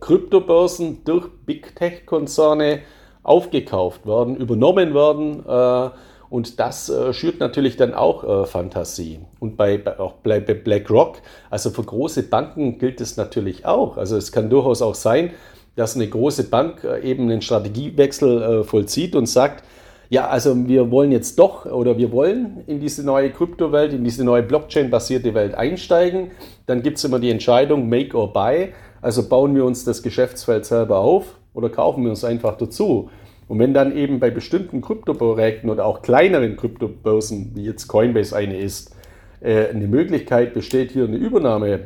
Kryptobörsen 0.00 1.04
durch 1.04 1.28
Big 1.46 1.76
Tech-Konzerne 1.76 2.80
aufgekauft 3.22 4.06
werden, 4.06 4.36
übernommen 4.36 4.94
werden. 4.94 5.44
Äh, 5.46 5.90
und 6.30 6.60
das 6.60 6.88
äh, 6.88 7.12
schürt 7.12 7.40
natürlich 7.40 7.76
dann 7.76 7.94
auch 7.94 8.24
äh, 8.24 8.46
Fantasie. 8.46 9.20
Und 9.40 9.56
bei, 9.56 9.78
bei, 9.78 9.98
auch 9.98 10.14
bei 10.14 10.40
BlackRock, 10.40 11.18
also 11.50 11.70
für 11.70 11.82
große 11.82 12.24
Banken 12.24 12.78
gilt 12.78 13.00
es 13.00 13.16
natürlich 13.16 13.64
auch. 13.64 13.96
Also 13.96 14.16
es 14.16 14.30
kann 14.32 14.50
durchaus 14.50 14.82
auch 14.82 14.94
sein, 14.94 15.30
dass 15.76 15.94
eine 15.94 16.08
große 16.08 16.44
Bank 16.44 16.84
äh, 16.84 17.00
eben 17.08 17.24
einen 17.24 17.40
Strategiewechsel 17.40 18.42
äh, 18.42 18.64
vollzieht 18.64 19.14
und 19.14 19.26
sagt, 19.26 19.64
ja, 20.10 20.26
also 20.28 20.66
wir 20.66 20.90
wollen 20.90 21.12
jetzt 21.12 21.38
doch 21.38 21.66
oder 21.66 21.98
wir 21.98 22.12
wollen 22.12 22.62
in 22.66 22.80
diese 22.80 23.04
neue 23.04 23.30
Kryptowelt, 23.30 23.92
in 23.92 24.04
diese 24.04 24.24
neue 24.24 24.42
Blockchain-basierte 24.42 25.34
Welt 25.34 25.54
einsteigen. 25.54 26.30
Dann 26.66 26.82
gibt 26.82 26.98
es 26.98 27.04
immer 27.04 27.18
die 27.18 27.30
Entscheidung 27.30 27.88
Make 27.88 28.16
or 28.16 28.32
Buy. 28.32 28.72
Also 29.02 29.28
bauen 29.28 29.54
wir 29.54 29.64
uns 29.64 29.84
das 29.84 30.02
Geschäftsfeld 30.02 30.64
selber 30.64 30.98
auf 30.98 31.36
oder 31.52 31.68
kaufen 31.68 32.04
wir 32.04 32.10
uns 32.10 32.24
einfach 32.24 32.56
dazu. 32.56 33.10
Und 33.48 33.58
wenn 33.58 33.74
dann 33.74 33.96
eben 33.96 34.20
bei 34.20 34.30
bestimmten 34.30 34.80
Kryptoprojekten 34.82 35.70
oder 35.70 35.86
auch 35.86 36.02
kleineren 36.02 36.56
Kryptobörsen, 36.56 37.52
wie 37.54 37.64
jetzt 37.64 37.88
Coinbase 37.88 38.36
eine 38.36 38.58
ist, 38.58 38.94
äh, 39.40 39.68
eine 39.68 39.86
Möglichkeit 39.86 40.54
besteht, 40.54 40.90
hier 40.90 41.04
eine 41.04 41.16
Übernahme 41.16 41.80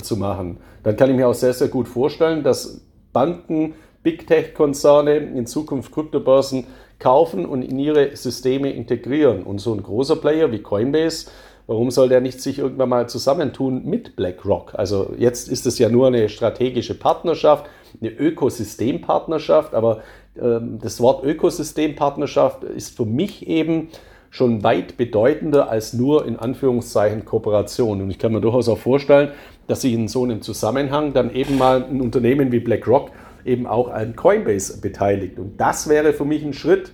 zu 0.00 0.16
machen, 0.16 0.58
dann 0.82 0.96
kann 0.96 1.10
ich 1.10 1.16
mir 1.16 1.28
auch 1.28 1.34
sehr, 1.34 1.52
sehr 1.52 1.68
gut 1.68 1.86
vorstellen, 1.86 2.42
dass 2.42 2.80
Banken, 3.12 3.74
Big 4.02 4.26
Tech-Konzerne 4.26 5.16
in 5.16 5.46
Zukunft 5.46 5.92
Kryptobörsen 5.92 6.64
kaufen 6.98 7.44
und 7.44 7.62
in 7.62 7.78
ihre 7.78 8.16
Systeme 8.16 8.72
integrieren. 8.72 9.42
Und 9.42 9.60
so 9.60 9.74
ein 9.74 9.82
großer 9.82 10.16
Player 10.16 10.50
wie 10.50 10.60
Coinbase 10.60 11.30
Warum 11.66 11.90
soll 11.90 12.08
der 12.08 12.20
nicht 12.20 12.40
sich 12.40 12.58
irgendwann 12.58 12.88
mal 12.88 13.08
zusammentun 13.08 13.84
mit 13.84 14.16
BlackRock? 14.16 14.74
Also 14.74 15.14
jetzt 15.16 15.48
ist 15.48 15.64
es 15.64 15.78
ja 15.78 15.88
nur 15.88 16.08
eine 16.08 16.28
strategische 16.28 16.94
Partnerschaft, 16.94 17.66
eine 18.00 18.10
Ökosystempartnerschaft, 18.10 19.74
aber 19.74 20.02
ähm, 20.40 20.78
das 20.80 21.00
Wort 21.00 21.24
Ökosystempartnerschaft 21.24 22.64
ist 22.64 22.96
für 22.96 23.06
mich 23.06 23.46
eben 23.46 23.88
schon 24.30 24.62
weit 24.62 24.96
bedeutender 24.96 25.68
als 25.68 25.92
nur 25.92 26.26
in 26.26 26.36
Anführungszeichen 26.36 27.24
Kooperation. 27.24 28.00
Und 28.00 28.10
ich 28.10 28.18
kann 28.18 28.32
mir 28.32 28.40
durchaus 28.40 28.68
auch 28.68 28.78
vorstellen, 28.78 29.32
dass 29.66 29.82
sich 29.82 29.92
in 29.92 30.08
so 30.08 30.24
einem 30.24 30.40
Zusammenhang 30.40 31.12
dann 31.12 31.34
eben 31.34 31.58
mal 31.58 31.84
ein 31.84 32.00
Unternehmen 32.00 32.50
wie 32.50 32.60
BlackRock 32.60 33.10
eben 33.44 33.66
auch 33.66 33.88
an 33.88 34.16
Coinbase 34.16 34.80
beteiligt. 34.80 35.38
Und 35.38 35.60
das 35.60 35.88
wäre 35.88 36.12
für 36.14 36.24
mich 36.24 36.44
ein 36.44 36.54
Schritt, 36.54 36.92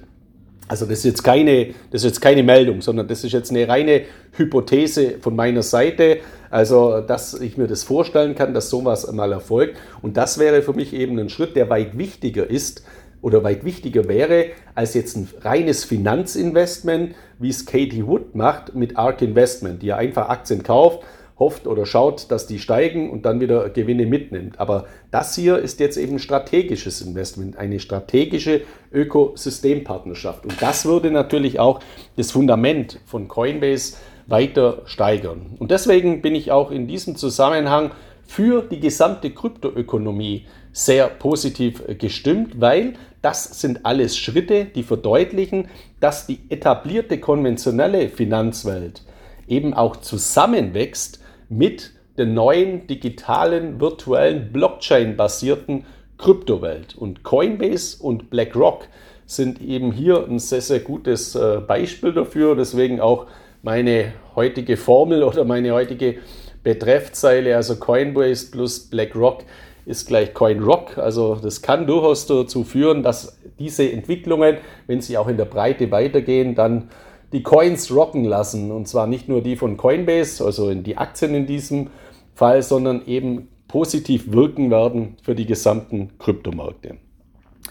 also 0.66 0.84
das 0.84 0.98
ist 0.98 1.04
jetzt 1.04 1.24
keine, 1.24 1.68
das 1.90 2.02
ist 2.02 2.04
jetzt 2.04 2.20
keine 2.20 2.42
Meldung, 2.42 2.82
sondern 2.82 3.08
das 3.08 3.24
ist 3.24 3.32
jetzt 3.32 3.50
eine 3.50 3.68
reine 3.68 4.02
Hypothese 4.32 5.14
von 5.20 5.34
meiner 5.34 5.62
Seite. 5.62 6.18
Also, 6.50 7.00
dass 7.00 7.34
ich 7.34 7.56
mir 7.56 7.66
das 7.66 7.84
vorstellen 7.84 8.34
kann, 8.34 8.54
dass 8.54 8.70
sowas 8.70 9.10
mal 9.12 9.32
erfolgt. 9.32 9.76
Und 10.02 10.16
das 10.16 10.38
wäre 10.38 10.62
für 10.62 10.72
mich 10.72 10.92
eben 10.92 11.18
ein 11.18 11.28
Schritt, 11.28 11.56
der 11.56 11.70
weit 11.70 11.98
wichtiger 11.98 12.48
ist 12.48 12.84
oder 13.20 13.42
weit 13.42 13.64
wichtiger 13.64 14.08
wäre 14.08 14.46
als 14.74 14.94
jetzt 14.94 15.16
ein 15.16 15.28
reines 15.40 15.84
Finanzinvestment, 15.84 17.14
wie 17.38 17.48
es 17.48 17.66
Katie 17.66 18.06
Wood 18.06 18.34
macht 18.34 18.74
mit 18.74 18.96
ARK 18.96 19.22
Investment, 19.22 19.82
die 19.82 19.86
ja 19.86 19.96
einfach 19.96 20.28
Aktien 20.28 20.62
kauft 20.62 21.02
hofft 21.38 21.66
oder 21.66 21.86
schaut, 21.86 22.30
dass 22.30 22.46
die 22.46 22.58
steigen 22.58 23.10
und 23.10 23.24
dann 23.24 23.40
wieder 23.40 23.70
Gewinne 23.70 24.06
mitnimmt. 24.06 24.58
Aber 24.58 24.86
das 25.10 25.34
hier 25.34 25.58
ist 25.58 25.80
jetzt 25.80 25.96
eben 25.96 26.18
strategisches 26.18 27.00
Investment, 27.00 27.56
eine 27.56 27.80
strategische 27.80 28.62
Ökosystempartnerschaft. 28.92 30.44
Und 30.44 30.60
das 30.60 30.84
würde 30.84 31.10
natürlich 31.10 31.60
auch 31.60 31.80
das 32.16 32.32
Fundament 32.32 33.00
von 33.06 33.28
Coinbase 33.28 33.96
weiter 34.28 34.82
steigern. 34.84 35.56
Und 35.58 35.70
deswegen 35.70 36.22
bin 36.22 36.34
ich 36.34 36.52
auch 36.52 36.70
in 36.70 36.86
diesem 36.86 37.16
Zusammenhang 37.16 37.90
für 38.24 38.62
die 38.62 38.78
gesamte 38.78 39.30
Kryptoökonomie 39.30 40.46
sehr 40.72 41.08
positiv 41.08 41.82
gestimmt, 41.98 42.60
weil 42.60 42.92
das 43.22 43.60
sind 43.60 43.84
alles 43.84 44.16
Schritte, 44.16 44.66
die 44.66 44.82
verdeutlichen, 44.82 45.68
dass 45.98 46.26
die 46.26 46.38
etablierte 46.50 47.18
konventionelle 47.18 48.08
Finanzwelt 48.10 49.02
eben 49.48 49.74
auch 49.74 49.96
zusammenwächst 49.96 51.20
mit 51.48 51.92
den 52.18 52.34
neuen 52.34 52.86
digitalen, 52.86 53.80
virtuellen, 53.80 54.52
Blockchain-basierten 54.52 55.86
Kryptowelt. 56.18 56.96
Und 56.96 57.22
Coinbase 57.22 58.02
und 58.02 58.28
BlackRock 58.28 58.88
sind 59.24 59.62
eben 59.62 59.92
hier 59.92 60.26
ein 60.28 60.38
sehr, 60.38 60.60
sehr 60.60 60.80
gutes 60.80 61.34
äh, 61.34 61.60
Beispiel 61.66 62.12
dafür. 62.12 62.56
Deswegen 62.56 63.00
auch 63.00 63.26
meine 63.68 64.14
heutige 64.34 64.78
Formel 64.78 65.22
oder 65.22 65.44
meine 65.44 65.74
heutige 65.74 66.20
Betreffzeile, 66.62 67.54
also 67.54 67.76
Coinbase 67.76 68.50
plus 68.50 68.88
BlackRock 68.88 69.44
ist 69.84 70.08
gleich 70.08 70.32
CoinRock. 70.32 70.96
Also 70.96 71.34
das 71.34 71.60
kann 71.60 71.86
durchaus 71.86 72.26
dazu 72.26 72.64
führen, 72.64 73.02
dass 73.02 73.38
diese 73.58 73.92
Entwicklungen, 73.92 74.56
wenn 74.86 75.02
sie 75.02 75.18
auch 75.18 75.28
in 75.28 75.36
der 75.36 75.44
Breite 75.44 75.90
weitergehen, 75.90 76.54
dann 76.54 76.88
die 77.34 77.42
Coins 77.42 77.94
rocken 77.94 78.24
lassen. 78.24 78.72
Und 78.72 78.88
zwar 78.88 79.06
nicht 79.06 79.28
nur 79.28 79.42
die 79.42 79.54
von 79.56 79.76
Coinbase, 79.76 80.42
also 80.42 80.70
in 80.70 80.82
die 80.82 80.96
Aktien 80.96 81.34
in 81.34 81.44
diesem 81.44 81.90
Fall, 82.34 82.62
sondern 82.62 83.04
eben 83.04 83.48
positiv 83.68 84.32
wirken 84.32 84.70
werden 84.70 85.18
für 85.22 85.34
die 85.34 85.44
gesamten 85.44 86.12
Kryptomärkte. 86.18 86.96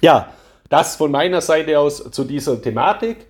Ja, 0.01 0.31
das 0.69 0.95
von 0.95 1.09
meiner 1.09 1.41
Seite 1.41 1.79
aus 1.79 2.11
zu 2.11 2.23
dieser 2.23 2.61
Thematik. 2.61 3.25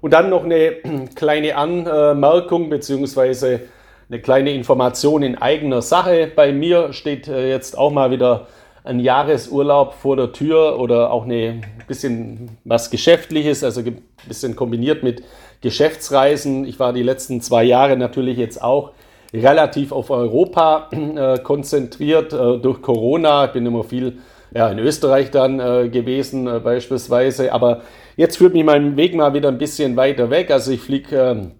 Und 0.00 0.12
dann 0.12 0.30
noch 0.30 0.44
eine 0.44 0.76
kleine 1.14 1.56
Anmerkung 1.56 2.70
beziehungsweise 2.70 3.60
eine 4.08 4.20
kleine 4.20 4.52
Information 4.52 5.22
in 5.22 5.36
eigener 5.36 5.82
Sache. 5.82 6.30
Bei 6.34 6.52
mir 6.52 6.92
steht 6.92 7.28
äh, 7.28 7.48
jetzt 7.48 7.78
auch 7.78 7.92
mal 7.92 8.10
wieder 8.10 8.48
ein 8.82 8.98
Jahresurlaub 8.98 9.94
vor 9.94 10.16
der 10.16 10.32
Tür 10.32 10.78
oder 10.78 11.12
auch 11.12 11.26
ein 11.26 11.64
bisschen 11.86 12.56
was 12.64 12.90
Geschäftliches, 12.90 13.62
also 13.62 13.80
ein 13.82 14.02
bisschen 14.26 14.56
kombiniert 14.56 15.02
mit 15.02 15.22
Geschäftsreisen. 15.60 16.64
Ich 16.64 16.80
war 16.80 16.92
die 16.92 17.02
letzten 17.02 17.40
zwei 17.40 17.62
Jahre 17.64 17.96
natürlich 17.96 18.38
jetzt 18.38 18.62
auch 18.62 18.92
relativ 19.32 19.92
auf 19.92 20.10
Europa 20.10 20.88
äh, 20.92 21.38
konzentriert 21.38 22.32
äh, 22.32 22.58
durch 22.58 22.82
Corona. 22.82 23.46
Ich 23.46 23.52
bin 23.52 23.66
immer 23.66 23.84
viel 23.84 24.18
ja, 24.52 24.68
in 24.68 24.78
Österreich 24.78 25.30
dann 25.30 25.60
äh, 25.60 25.88
gewesen 25.88 26.46
äh, 26.48 26.58
beispielsweise. 26.58 27.52
Aber 27.52 27.82
jetzt 28.20 28.36
führt 28.36 28.52
mich 28.52 28.64
mein 28.64 28.98
Weg 28.98 29.14
mal 29.14 29.32
wieder 29.32 29.48
ein 29.48 29.56
bisschen 29.56 29.96
weiter 29.96 30.28
weg. 30.28 30.50
Also 30.50 30.72
ich 30.72 30.82
fliege 30.82 31.16
ähm, 31.16 31.52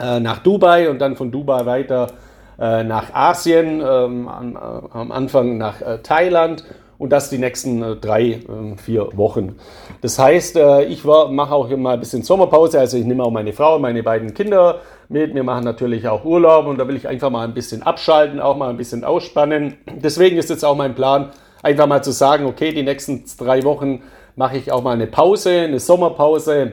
äh, 0.00 0.18
nach 0.18 0.40
Dubai 0.40 0.90
und 0.90 0.98
dann 0.98 1.14
von 1.14 1.30
Dubai 1.30 1.64
weiter 1.66 2.08
äh, 2.58 2.82
nach 2.82 3.14
Asien, 3.14 3.80
ähm, 3.80 4.26
am, 4.26 4.56
am, 4.56 5.12
Anfang 5.12 5.56
nach 5.56 5.76
Thailand 6.02 6.64
und 6.98 7.10
das 7.10 7.30
die 7.30 7.38
nächsten 7.38 7.82
äh, 7.82 7.96
drei, 7.96 8.22
äh, 8.24 8.40
vier 8.76 9.16
Wochen. 9.16 9.56
Das 10.02 10.18
heißt, 10.18 10.56
äh, 10.56 10.82
ich 10.84 11.04
mache 11.04 11.54
auch 11.54 11.70
immer 11.70 11.90
ein 11.90 12.00
bisschen 12.00 12.24
Sommerpause, 12.24 12.80
also 12.80 12.98
ich 12.98 13.04
nehme 13.04 13.22
auch 13.22 13.30
meine 13.30 13.52
Frau, 13.52 13.78
meine 13.78 14.02
beiden 14.02 14.34
Kinder 14.34 14.80
mit. 15.08 15.32
Wir 15.32 15.44
machen 15.44 15.64
natürlich 15.64 16.08
auch 16.08 16.24
Urlaub 16.24 16.66
und 16.66 16.78
da 16.78 16.88
will 16.88 16.96
ich 16.96 17.06
einfach 17.06 17.30
mal 17.30 17.44
ein 17.44 17.54
bisschen 17.54 17.84
abschalten, 17.84 18.40
auch 18.40 18.56
mal 18.56 18.68
ein 18.68 18.76
bisschen 18.76 19.04
ausspannen. 19.04 19.78
Deswegen 19.86 20.36
ist 20.38 20.50
jetzt 20.50 20.64
auch 20.64 20.76
mein 20.76 20.96
Plan, 20.96 21.30
einfach 21.62 21.86
mal 21.86 22.02
zu 22.02 22.10
sagen, 22.10 22.46
okay, 22.46 22.72
die 22.72 22.82
nächsten 22.82 23.24
drei 23.38 23.62
Wochen 23.62 24.02
mache 24.36 24.58
ich 24.58 24.72
auch 24.72 24.82
mal 24.82 24.92
eine 24.92 25.06
Pause, 25.06 25.50
eine 25.50 25.80
Sommerpause 25.80 26.72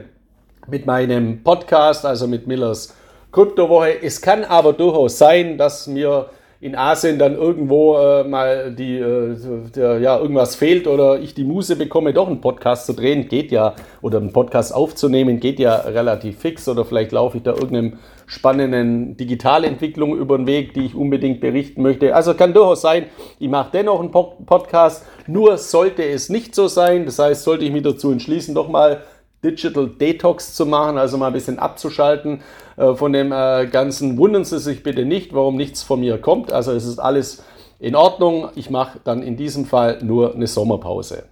mit 0.66 0.86
meinem 0.86 1.42
Podcast, 1.42 2.04
also 2.04 2.26
mit 2.26 2.46
Millers 2.46 2.94
Kryptowoche. 3.32 4.02
Es 4.02 4.20
kann 4.20 4.44
aber 4.44 4.72
durchaus 4.72 5.18
sein, 5.18 5.58
dass 5.58 5.86
mir 5.86 6.30
in 6.60 6.74
Asien 6.74 7.20
dann 7.20 7.36
irgendwo 7.36 7.96
äh, 7.98 8.24
mal 8.24 8.72
die, 8.72 8.98
äh, 8.98 9.36
der, 9.76 10.00
ja, 10.00 10.18
irgendwas 10.18 10.56
fehlt 10.56 10.88
oder 10.88 11.20
ich 11.20 11.32
die 11.34 11.44
Muse 11.44 11.76
bekomme, 11.76 12.12
doch 12.12 12.26
einen 12.26 12.40
Podcast 12.40 12.86
zu 12.86 12.94
drehen, 12.94 13.28
geht 13.28 13.52
ja, 13.52 13.76
oder 14.02 14.18
einen 14.18 14.32
Podcast 14.32 14.74
aufzunehmen, 14.74 15.38
geht 15.38 15.60
ja 15.60 15.76
relativ 15.76 16.40
fix 16.40 16.68
oder 16.68 16.84
vielleicht 16.84 17.12
laufe 17.12 17.36
ich 17.36 17.44
da 17.44 17.52
irgendeinem 17.52 17.98
spannenden 18.26 19.16
Digitalentwicklung 19.16 20.16
über 20.16 20.36
den 20.36 20.48
Weg, 20.48 20.74
die 20.74 20.84
ich 20.84 20.96
unbedingt 20.96 21.40
berichten 21.40 21.80
möchte. 21.82 22.14
Also 22.14 22.34
kann 22.34 22.52
durchaus 22.52 22.80
sein, 22.80 23.06
ich 23.38 23.48
mache 23.48 23.70
dennoch 23.72 24.00
einen 24.00 24.10
Podcast, 24.10 25.06
nur 25.28 25.58
sollte 25.58 26.04
es 26.04 26.28
nicht 26.28 26.56
so 26.56 26.66
sein, 26.66 27.04
das 27.04 27.20
heißt, 27.20 27.44
sollte 27.44 27.64
ich 27.64 27.70
mich 27.70 27.84
dazu 27.84 28.10
entschließen, 28.10 28.54
doch 28.54 28.68
mal 28.68 29.02
Digital 29.44 29.88
Detox 29.88 30.54
zu 30.54 30.66
machen, 30.66 30.98
also 30.98 31.16
mal 31.16 31.28
ein 31.28 31.32
bisschen 31.32 31.58
abzuschalten 31.58 32.42
äh, 32.76 32.94
von 32.94 33.12
dem 33.12 33.32
äh, 33.32 33.66
Ganzen. 33.66 34.18
Wundern 34.18 34.44
Sie 34.44 34.58
sich 34.58 34.82
bitte 34.82 35.04
nicht, 35.04 35.32
warum 35.32 35.56
nichts 35.56 35.82
von 35.82 36.00
mir 36.00 36.18
kommt. 36.18 36.52
Also 36.52 36.72
es 36.72 36.84
ist 36.84 36.98
alles 36.98 37.44
in 37.78 37.94
Ordnung. 37.94 38.50
Ich 38.56 38.70
mache 38.70 38.98
dann 39.04 39.22
in 39.22 39.36
diesem 39.36 39.64
Fall 39.64 39.98
nur 40.02 40.34
eine 40.34 40.46
Sommerpause. 40.46 41.24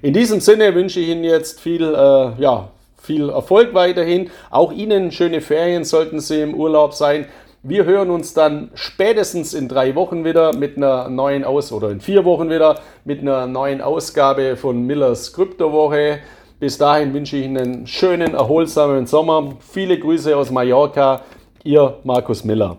In 0.00 0.14
diesem 0.14 0.40
Sinne 0.40 0.74
wünsche 0.74 1.00
ich 1.00 1.08
Ihnen 1.08 1.24
jetzt 1.24 1.60
viel, 1.60 1.82
äh, 1.82 2.40
ja, 2.40 2.68
viel 2.96 3.28
Erfolg 3.28 3.74
weiterhin. 3.74 4.30
Auch 4.50 4.72
Ihnen 4.72 5.12
schöne 5.12 5.40
Ferien 5.40 5.84
sollten 5.84 6.20
Sie 6.20 6.40
im 6.40 6.54
Urlaub 6.54 6.94
sein. 6.94 7.26
Wir 7.62 7.86
hören 7.86 8.10
uns 8.10 8.34
dann 8.34 8.70
spätestens 8.74 9.54
in 9.54 9.68
drei 9.68 9.94
Wochen 9.94 10.24
wieder 10.26 10.54
mit 10.54 10.76
einer 10.76 11.08
neuen 11.08 11.44
Aus 11.44 11.72
oder 11.72 11.88
in 11.88 12.02
vier 12.02 12.26
Wochen 12.26 12.50
wieder 12.50 12.80
mit 13.06 13.20
einer 13.20 13.46
neuen 13.46 13.80
Ausgabe 13.80 14.58
von 14.58 14.82
Millers 14.82 15.32
Kryptowoche. 15.32 16.18
Bis 16.64 16.78
dahin 16.78 17.12
wünsche 17.12 17.36
ich 17.36 17.44
Ihnen 17.44 17.58
einen 17.58 17.86
schönen, 17.86 18.32
erholsamen 18.32 19.06
Sommer. 19.06 19.52
Viele 19.60 19.98
Grüße 19.98 20.34
aus 20.34 20.50
Mallorca. 20.50 21.20
Ihr 21.62 21.98
Markus 22.04 22.42
Miller. 22.42 22.78